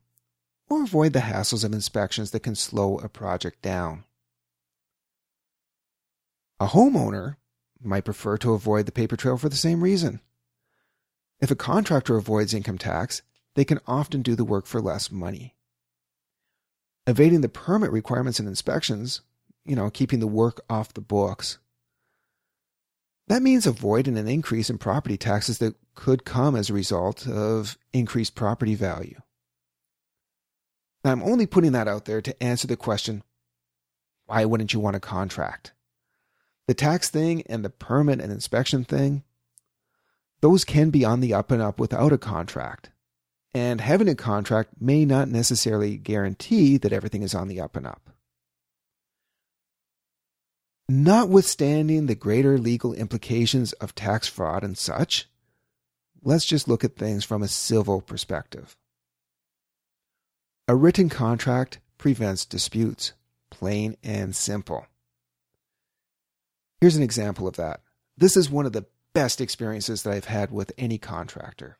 or 0.69 0.83
avoid 0.83 1.13
the 1.13 1.21
hassles 1.21 1.65
of 1.65 1.73
inspections 1.73 2.31
that 2.31 2.41
can 2.41 2.55
slow 2.55 2.99
a 2.99 3.09
project 3.09 3.63
down. 3.63 4.05
A 6.59 6.69
homeowner 6.69 7.37
might 7.83 8.05
prefer 8.05 8.37
to 8.39 8.55
avoid 8.55 8.87
the 8.87 8.93
paper 8.93 9.17
trail 9.17 9.37
for 9.37 9.49
the 9.49 9.57
same 9.57 9.83
reason. 9.83 10.21
If 11.41 11.51
a 11.51 11.57
contractor 11.57 12.17
avoids 12.17 12.55
income 12.55 12.79
tax, 12.79 13.23
they 13.55 13.65
can 13.65 13.81
often 13.87 14.23
do 14.23 14.35
the 14.35 14.45
work 14.45 14.67
for 14.67 14.81
less 14.81 15.11
money. 15.11 15.55
Evading 17.07 17.43
the 17.43 17.49
permit 17.49 17.93
requirements 17.93 18.39
and 18.39 18.49
inspections, 18.49 19.21
you 19.67 19.77
know, 19.77 19.91
keeping 19.91 20.21
the 20.21 20.27
work 20.27 20.61
off 20.71 20.95
the 20.95 21.01
books, 21.01 21.59
that 23.29 23.43
means 23.43 23.67
avoiding 23.67 24.17
an 24.17 24.29
increase 24.29 24.71
in 24.71 24.79
property 24.79 25.17
taxes 25.17 25.59
that 25.59 25.75
could 25.95 26.25
come 26.25 26.55
as 26.55 26.71
a 26.71 26.75
result 26.75 27.27
of 27.27 27.77
increased 27.93 28.35
property 28.35 28.75
value. 28.75 29.21
Now, 31.05 31.13
I'm 31.13 31.23
only 31.23 31.47
putting 31.47 31.73
that 31.73 31.89
out 31.89 32.05
there 32.05 32.23
to 32.23 32.43
answer 32.43 32.67
the 32.67 32.77
question 32.77 33.23
why 34.27 34.45
wouldn't 34.45 34.73
you 34.73 34.81
want 34.81 34.97
a 34.97 35.01
contract? 35.01 35.73
The 36.67 36.75
tax 36.75 37.09
thing 37.09 37.43
and 37.43 37.65
the 37.65 37.71
permit 37.71 38.21
and 38.21 38.33
inspection 38.33 38.85
thing, 38.85 39.23
those 40.41 40.65
can 40.65 40.91
be 40.91 41.05
on 41.05 41.21
the 41.21 41.33
up 41.33 41.53
and 41.53 41.63
up 41.63 41.79
without 41.79 42.13
a 42.13 42.19
contract. 42.19 42.91
And 43.55 43.81
having 43.81 44.09
a 44.09 44.17
contract 44.17 44.71
may 44.81 45.05
not 45.05 45.29
necessarily 45.29 45.97
guarantee 45.97 46.77
that 46.79 46.93
everything 46.93 47.23
is 47.23 47.35
on 47.35 47.49
the 47.49 47.61
up 47.61 47.77
and 47.77 47.87
up. 47.87 48.11
Notwithstanding 50.89 52.07
the 52.07 52.15
greater 52.15 52.59
legal 52.59 52.95
implications 52.95 53.73
of 53.75 53.97
tax 53.97 54.29
fraud 54.29 54.63
and 54.63 54.79
such, 54.79 55.29
let's 56.23 56.45
just 56.45 56.69
look 56.69 56.85
at 56.85 56.95
things 56.95 57.25
from 57.25 57.43
a 57.43 57.49
civil 57.49 58.01
perspective. 58.01 58.77
A 60.69 60.77
written 60.77 61.09
contract 61.09 61.81
prevents 61.99 62.45
disputes, 62.45 63.15
plain 63.51 63.97
and 64.05 64.37
simple. 64.37 64.87
Here's 66.81 66.97
an 66.97 67.03
example 67.03 67.49
of 67.49 67.57
that. 67.57 67.81
This 68.17 68.37
is 68.37 68.49
one 68.49 68.67
of 68.67 68.73
the 68.73 68.87
best 69.13 69.41
experiences 69.41 70.05
that 70.05 70.13
I've 70.13 70.27
had 70.27 70.53
with 70.53 70.73
any 70.79 70.99
contractor. 70.99 71.79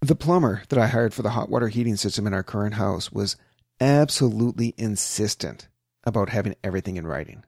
The 0.00 0.16
plumber 0.16 0.62
that 0.68 0.78
I 0.78 0.88
hired 0.88 1.14
for 1.14 1.22
the 1.22 1.30
hot 1.30 1.48
water 1.48 1.68
heating 1.68 1.96
system 1.96 2.26
in 2.26 2.34
our 2.34 2.42
current 2.42 2.74
house 2.74 3.12
was 3.12 3.36
absolutely 3.80 4.74
insistent 4.76 5.68
about 6.04 6.30
having 6.30 6.56
everything 6.62 6.96
in 6.96 7.06
writing. 7.06 7.44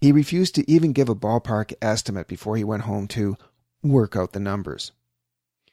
He 0.00 0.12
refused 0.12 0.54
to 0.56 0.68
even 0.70 0.92
give 0.92 1.08
a 1.08 1.14
ballpark 1.14 1.72
estimate 1.80 2.26
before 2.26 2.56
he 2.56 2.64
went 2.64 2.82
home 2.82 3.06
to 3.08 3.36
work 3.82 4.16
out 4.16 4.32
the 4.32 4.40
numbers. 4.40 4.92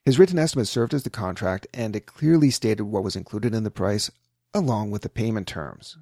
His 0.06 0.20
written 0.20 0.40
estimate 0.40 0.68
served 0.68 0.94
as 0.94 1.04
the 1.04 1.10
contract, 1.10 1.68
and 1.74 1.96
it 1.96 2.06
clearly 2.06 2.52
stated 2.52 2.84
what 2.84 3.04
was 3.04 3.16
included 3.16 3.54
in 3.54 3.64
the 3.64 3.72
price, 3.72 4.12
along 4.54 4.92
with 4.92 5.02
the 5.02 5.10
payment 5.10 5.48
terms, 5.48 5.98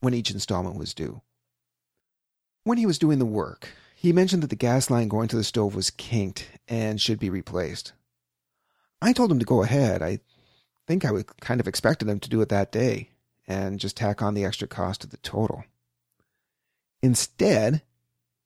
when 0.00 0.14
each 0.14 0.30
installment 0.30 0.76
was 0.76 0.94
due. 0.94 1.22
When 2.62 2.78
he 2.78 2.86
was 2.86 2.98
doing 2.98 3.18
the 3.18 3.26
work, 3.26 3.68
he 3.96 4.12
mentioned 4.12 4.42
that 4.42 4.50
the 4.50 4.56
gas 4.56 4.88
line 4.88 5.08
going 5.08 5.28
to 5.28 5.36
the 5.36 5.44
stove 5.44 5.74
was 5.74 5.90
kinked 5.90 6.48
and 6.68 7.00
should 7.00 7.18
be 7.18 7.30
replaced. 7.30 7.92
I 9.02 9.12
told 9.12 9.30
him 9.30 9.38
to 9.38 9.44
go 9.44 9.62
ahead. 9.62 10.02
I 10.02 10.20
think 10.86 11.04
I 11.04 11.10
would 11.10 11.40
kind 11.40 11.60
of 11.60 11.68
expected 11.68 12.08
him 12.08 12.20
to 12.20 12.30
do 12.30 12.40
it 12.40 12.48
that 12.50 12.72
day 12.72 13.10
and 13.46 13.78
just 13.78 13.96
tack 13.96 14.22
on 14.22 14.34
the 14.34 14.44
extra 14.44 14.66
cost 14.66 15.02
to 15.02 15.06
the 15.06 15.16
total. 15.18 15.64
Instead, 17.02 17.82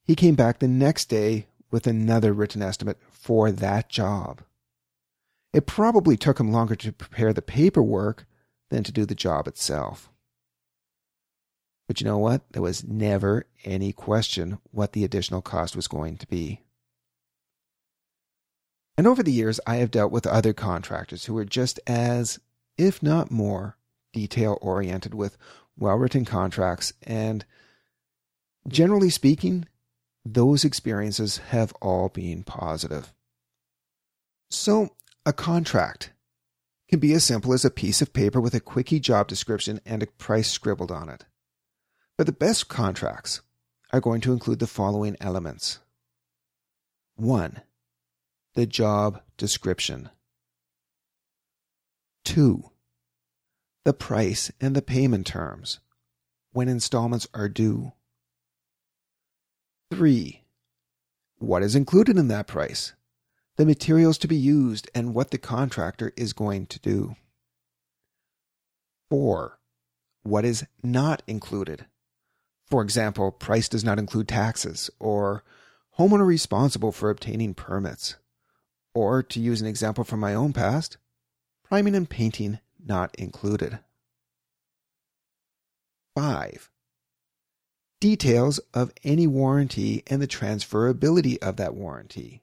he 0.05 0.15
came 0.15 0.35
back 0.35 0.59
the 0.59 0.69
next 0.69 1.07
day 1.07 1.47
with 1.71 1.87
another 1.87 2.33
written 2.33 2.63
estimate 2.63 2.99
for 3.11 3.53
that 3.53 3.89
job. 3.89 4.43
It 5.53 5.67
probably 5.67 6.17
took 6.17 6.39
him 6.41 6.53
longer 6.53 6.77
to 6.77 6.93
prepare 6.93 7.33
the 7.33 7.43
paperwork 7.43 8.27
than 8.71 8.85
to 8.85 8.93
do 8.93 9.07
the 9.07 9.15
job 9.15 9.47
itself. 9.47 10.11
But 11.87 12.01
you 12.01 12.05
know 12.05 12.19
what? 12.19 12.43
There 12.53 12.63
was 12.63 12.85
never 12.85 13.47
any 13.65 13.93
question 13.93 14.59
what 14.71 14.93
the 14.93 15.05
additional 15.05 15.41
cost 15.41 15.75
was 15.75 15.89
going 15.89 16.19
to 16.19 16.27
be. 16.27 16.61
And 18.99 19.07
over 19.07 19.23
the 19.23 19.33
years, 19.33 19.59
I 19.67 19.77
have 19.77 19.91
dealt 19.91 20.13
with 20.13 20.27
other 20.27 20.53
contractors 20.53 21.25
who 21.25 21.35
were 21.35 21.47
just 21.47 21.81
as, 21.87 22.41
if 22.77 23.03
not 23.03 23.31
more, 23.31 23.78
detail 24.13 24.59
oriented 24.61 25.15
with 25.15 25.37
well 25.77 25.97
written 25.97 26.25
contracts. 26.25 26.93
And 27.03 27.45
generally 28.67 29.11
speaking, 29.11 29.67
those 30.25 30.65
experiences 30.65 31.39
have 31.39 31.73
all 31.81 32.09
been 32.09 32.45
positive. 32.45 33.13
So 34.51 34.91
a 35.25 35.33
contract 35.33 36.13
can 36.89 37.01
be 37.01 37.13
as 37.13 37.25
simple 37.25 37.53
as 37.53 37.65
a 37.65 37.71
piece 37.71 38.01
of 38.01 38.13
paper 38.13 38.41
with 38.41 38.55
a 38.55 38.61
quickie 38.61 39.01
job 39.01 39.29
description 39.29 39.81
and 39.85 40.03
a 40.03 40.07
price 40.07 40.51
scribbled 40.51 40.91
on 40.91 41.09
it. 41.09 41.25
But 42.17 42.27
the 42.27 42.33
best 42.33 42.69
contracts 42.69 43.43
are 43.93 44.01
going 44.01 44.21
to 44.23 44.33
include 44.33 44.59
the 44.59 44.67
following 44.67 45.17
elements 45.21 45.79
1. 47.17 47.63
The 48.55 48.67
job 48.67 49.21
description. 49.37 50.11
2. 52.25 52.71
The 53.89 53.95
price 53.95 54.53
and 54.61 54.77
the 54.77 54.83
payment 54.83 55.27
terms 55.27 55.81
when 56.53 56.69
installments 56.69 57.27
are 57.33 57.49
due. 57.49 57.93
3. 59.91 60.45
What 61.39 61.63
is 61.63 61.75
included 61.75 62.19
in 62.19 62.29
that 62.29 62.47
price? 62.47 62.93
the 63.57 63.65
materials 63.65 64.19
to 64.19 64.29
be 64.29 64.37
used, 64.37 64.91
and 64.95 65.15
what 65.15 65.31
the 65.31 65.39
contractor 65.39 66.13
is 66.19 66.35
going 66.35 66.67
to 66.67 66.79
do. 66.81 67.17
4. 69.09 69.59
What 70.23 70.45
is 70.45 70.67
not 70.83 71.23
included? 71.27 71.87
For 72.67 72.83
example, 72.83 73.33
price 73.33 73.71
does 73.71 73.85
not 73.85 73.99
include 73.99 74.29
taxes, 74.29 74.91
or 75.01 75.45
homeowner 75.99 76.27
responsible 76.27 76.93
for 76.93 77.09
obtaining 77.09 77.55
permits. 77.55 78.17
Or, 78.93 79.23
to 79.23 79.41
use 79.41 79.63
an 79.63 79.67
example 79.67 80.05
from 80.05 80.21
my 80.21 80.35
own 80.35 80.53
past, 80.53 80.99
priming 81.65 81.95
and 81.95 82.11
painting 82.11 82.59
not 82.89 83.15
included. 83.17 83.79
5. 86.17 86.71
Details 88.01 88.59
of 88.73 88.93
any 89.05 89.27
warranty 89.27 90.03
and 90.07 90.23
the 90.23 90.27
transferability 90.27 91.39
of 91.39 91.57
that 91.57 91.75
warranty. 91.75 92.43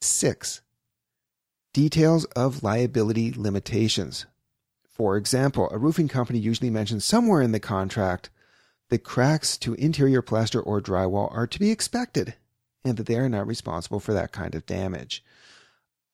6. 0.00 0.60
Details 1.72 2.24
of 2.36 2.62
liability 2.62 3.32
limitations. 3.32 4.26
For 4.86 5.16
example, 5.16 5.68
a 5.70 5.78
roofing 5.78 6.08
company 6.08 6.38
usually 6.38 6.70
mentions 6.70 7.04
somewhere 7.04 7.42
in 7.42 7.52
the 7.52 7.60
contract 7.60 8.30
that 8.90 9.02
cracks 9.02 9.58
to 9.58 9.74
interior 9.74 10.22
plaster 10.22 10.60
or 10.60 10.80
drywall 10.80 11.34
are 11.34 11.46
to 11.46 11.58
be 11.58 11.70
expected 11.70 12.34
and 12.84 12.96
that 12.96 13.06
they 13.06 13.16
are 13.16 13.28
not 13.28 13.46
responsible 13.46 13.98
for 13.98 14.12
that 14.12 14.30
kind 14.30 14.54
of 14.54 14.66
damage. 14.66 15.24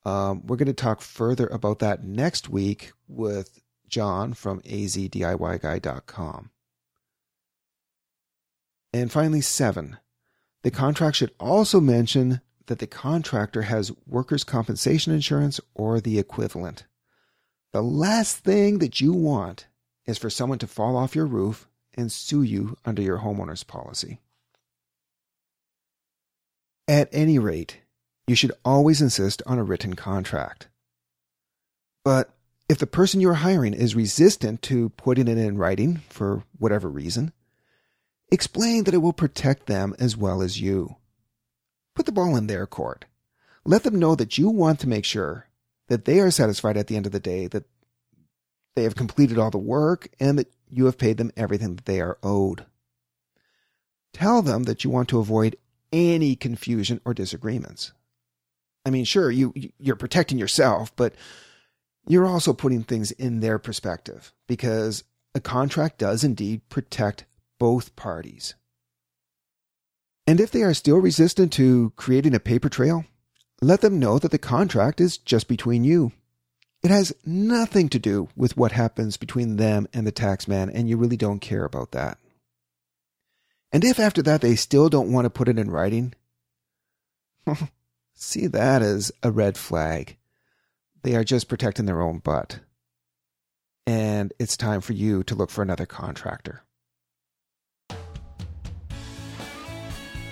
Um, 0.05 0.47
we're 0.47 0.57
going 0.57 0.67
to 0.67 0.73
talk 0.73 1.01
further 1.01 1.47
about 1.49 1.79
that 1.81 2.05
next 2.05 2.49
week 2.49 2.93
with 3.07 3.61
John 3.89 4.33
from 4.33 4.61
azdiyguy.com. 4.63 6.51
And 8.93 9.13
finally, 9.13 9.41
seven, 9.41 9.99
the 10.63 10.71
contract 10.71 11.17
should 11.17 11.33
also 11.39 11.81
mention 11.81 12.41
that 12.67 12.79
the 12.79 12.87
contractor 12.87 13.63
has 13.63 13.93
workers' 14.07 14.45
compensation 14.45 15.13
insurance 15.13 15.61
or 15.75 16.01
the 16.01 16.19
equivalent. 16.19 16.87
The 17.73 17.83
last 17.83 18.39
thing 18.39 18.79
that 18.79 19.01
you 19.01 19.13
want 19.13 19.67
is 20.07 20.19
for 20.19 20.31
someone 20.31 20.59
to 20.59 20.67
fall 20.67 20.97
off 20.97 21.15
your 21.15 21.27
roof 21.27 21.69
and 21.95 22.11
sue 22.11 22.43
you 22.43 22.77
under 22.85 23.03
your 23.03 23.19
homeowner's 23.19 23.65
policy. 23.65 24.21
At 26.89 27.09
any 27.13 27.39
rate, 27.39 27.81
you 28.31 28.37
should 28.37 28.53
always 28.65 29.03
insist 29.03 29.43
on 29.45 29.59
a 29.59 29.65
written 29.65 29.95
contract. 29.95 30.69
But 32.05 32.31
if 32.69 32.79
the 32.79 32.87
person 32.87 33.21
you're 33.21 33.35
hiring 33.35 33.75
is 33.75 33.97
resistant 33.97 34.63
to 34.63 34.91
putting 34.91 35.27
it 35.27 35.37
in 35.37 35.59
writing 35.59 35.97
for 36.09 36.45
whatever 36.57 36.89
reason, 36.89 37.33
explain 38.31 38.85
that 38.85 38.95
it 38.95 38.99
will 38.99 39.13
protect 39.13 39.67
them 39.67 39.97
as 39.99 40.17
well 40.17 40.43
as 40.43 40.61
you. 40.61 40.95
Put 41.97 42.07
the 42.07 42.13
ball 42.13 42.37
in 42.37 42.47
their 42.47 42.69
court. 42.69 43.07
Let 43.65 43.83
them 43.83 43.99
know 43.99 44.15
that 44.15 44.39
you 44.39 44.49
want 44.49 44.79
to 44.79 44.89
make 44.89 45.05
sure 45.05 45.49
that 45.89 46.05
they 46.05 46.21
are 46.21 46.31
satisfied 46.31 46.77
at 46.77 46.87
the 46.87 46.95
end 46.95 47.07
of 47.07 47.13
the 47.13 47.19
day 47.19 47.49
that 47.49 47.65
they 48.77 48.85
have 48.85 48.95
completed 48.95 49.39
all 49.39 49.51
the 49.51 49.59
work 49.59 50.09
and 50.21 50.39
that 50.39 50.53
you 50.69 50.85
have 50.85 50.99
paid 50.99 51.17
them 51.17 51.33
everything 51.37 51.75
that 51.75 51.85
they 51.85 52.01
are 52.01 52.17
owed. 52.23 52.65
Tell 54.13 54.41
them 54.41 54.63
that 54.63 54.85
you 54.85 54.91
want 54.91 55.09
to 55.09 55.19
avoid 55.19 55.57
any 55.93 56.37
confusion 56.37 57.01
or 57.05 57.13
disagreements. 57.13 57.91
I 58.85 58.91
mean, 58.91 59.05
sure, 59.05 59.31
you 59.31 59.53
you're 59.79 59.97
protecting 59.97 60.39
yourself, 60.39 60.95
but 60.97 61.15
you're 62.07 62.27
also 62.27 62.53
putting 62.53 62.83
things 62.83 63.11
in 63.13 63.41
their 63.41 63.59
perspective 63.59 64.33
because 64.49 65.05
a 65.35 65.41
contract 65.41 65.99
does 65.99 66.25
indeed 66.25 66.69
protect 66.69 67.25
both 67.59 67.95
parties. 67.95 68.55
And 70.27 70.41
if 70.41 70.51
they 70.51 70.63
are 70.63 70.75
still 70.75 70.99
resistant 70.99 71.53
to 71.55 71.93
creating 71.97 72.35
a 72.35 72.41
paper 72.41 72.69
trail, 72.69 73.05
let 73.61 73.81
them 73.81 73.99
know 73.99 74.19
that 74.19 74.31
the 74.31 74.39
contract 74.39 75.01
is 75.01 75.19
just 75.19 75.49
between 75.49 75.85
you. 75.85 76.13
It 76.83 76.91
has 76.91 77.15
nothing 77.27 77.91
to 77.91 77.99
do 77.99 78.29
with 78.35 78.57
what 78.57 78.73
happens 78.73 79.19
between 79.19 79.57
them 79.57 79.87
and 79.93 80.07
the 80.07 80.13
taxman, 80.13 80.71
and 80.73 80.89
you 80.89 80.97
really 80.97 81.19
don't 81.19 81.41
care 81.41 81.65
about 81.65 81.93
that. 81.93 82.17
And 83.71 83.85
if 83.85 84.01
after 84.01 84.23
that 84.23 84.41
they 84.41 84.57
still 84.57 84.89
don't 84.89 85.13
want 85.13 85.27
to 85.27 85.31
put 85.31 85.49
it 85.49 85.59
in 85.59 85.71
writing, 85.71 86.15
see 88.21 88.47
that 88.49 88.83
as 88.83 89.11
a 89.23 89.31
red 89.31 89.57
flag. 89.57 90.17
They 91.03 91.17
are 91.17 91.25
just 91.25 91.49
protecting 91.49 91.87
their 91.87 92.03
own 92.03 92.19
butt. 92.19 92.61
And 93.87 94.33
it's 94.39 94.57
time 94.57 94.81
for 94.81 94.93
you 94.93 95.23
to 95.25 95.35
look 95.35 95.51
for 95.51 95.63
another 95.63 95.87
contractor. 95.87 96.63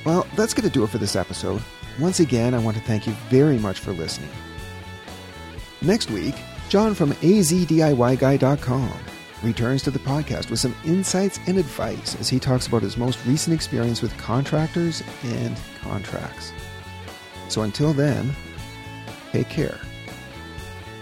Well, 0.05 0.27
that's 0.37 0.55
going 0.55 0.69
to 0.69 0.73
do 0.73 0.85
it 0.85 0.91
for 0.91 0.99
this 0.99 1.17
episode. 1.17 1.63
Once 1.99 2.21
again, 2.21 2.55
I 2.55 2.59
want 2.59 2.77
to 2.77 2.83
thank 2.85 3.07
you 3.07 3.13
very 3.29 3.59
much 3.59 3.81
for 3.81 3.93
listening. 3.93 4.31
Next 5.83 6.11
week, 6.11 6.35
John 6.69 6.95
from 6.95 7.13
azdiyguy.com 7.15 8.93
returns 9.43 9.83
to 9.85 9.91
the 9.91 9.99
podcast 10.01 10.51
with 10.51 10.59
some 10.59 10.75
insights 10.85 11.39
and 11.47 11.59
advice 11.59 12.17
as 12.21 12.29
he 12.29 12.39
talks 12.39 12.67
about 12.67 12.83
his 12.83 12.97
most 12.97 13.25
recent 13.27 13.55
experience 13.55 14.03
with 14.03 14.17
contractors 14.19 15.03
and 15.25 15.57
contracts. 15.81 16.53
So 17.49 17.63
until 17.63 17.93
then, 17.93 18.35
take 19.33 19.49
care. 19.49 19.79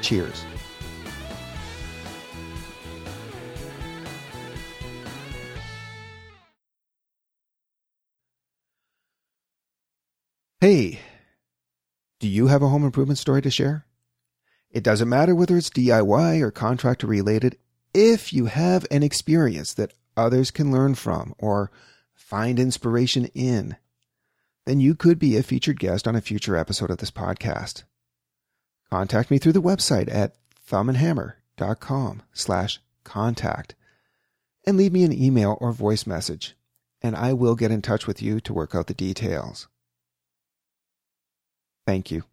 Cheers. 0.01 0.45
Hey, 10.61 11.01
do 12.19 12.27
you 12.27 12.47
have 12.47 12.63
a 12.63 12.69
home 12.69 12.85
improvement 12.85 13.19
story 13.19 13.43
to 13.43 13.51
share? 13.51 13.85
It 14.71 14.83
doesn't 14.83 15.09
matter 15.09 15.35
whether 15.35 15.57
it's 15.57 15.71
DIY 15.71 16.41
or 16.41 16.51
contractor 16.51 17.07
related, 17.07 17.59
if 17.95 18.33
you 18.33 18.47
have 18.47 18.87
an 18.91 19.03
experience 19.03 19.75
that 19.75 19.95
others 20.17 20.51
can 20.51 20.73
learn 20.73 20.95
from 20.95 21.35
or 21.39 21.71
find 22.15 22.59
inspiration 22.59 23.27
in, 23.35 23.77
then 24.67 24.81
you 24.81 24.95
could 24.95 25.19
be 25.19 25.37
a 25.37 25.43
featured 25.43 25.81
guest 25.81 26.07
on 26.07 26.17
a 26.17 26.21
future 26.21 26.57
episode 26.57 26.91
of 26.91 26.99
this 26.99 27.11
podcast. 27.11 27.85
Contact 28.91 29.31
me 29.31 29.39
through 29.39 29.53
the 29.53 29.63
website 29.63 30.13
at 30.13 30.37
thumbandhammer.com 30.69 32.23
slash 32.33 32.81
contact 33.05 33.75
and 34.67 34.77
leave 34.77 34.93
me 34.93 35.05
an 35.05 35.13
email 35.13 35.57
or 35.61 35.73
voice 35.73 36.07
message, 36.07 36.57
and 37.01 37.17
I 37.17 37.33
will 37.33 37.55
get 37.55 37.71
in 37.71 37.81
touch 37.81 38.07
with 38.07 38.21
you 38.21 38.41
to 38.41 38.53
work 38.53 38.75
out 38.75 38.89
the 38.89 38.95
details. 38.95 39.69
Thank 41.87 42.11
you. 42.11 42.25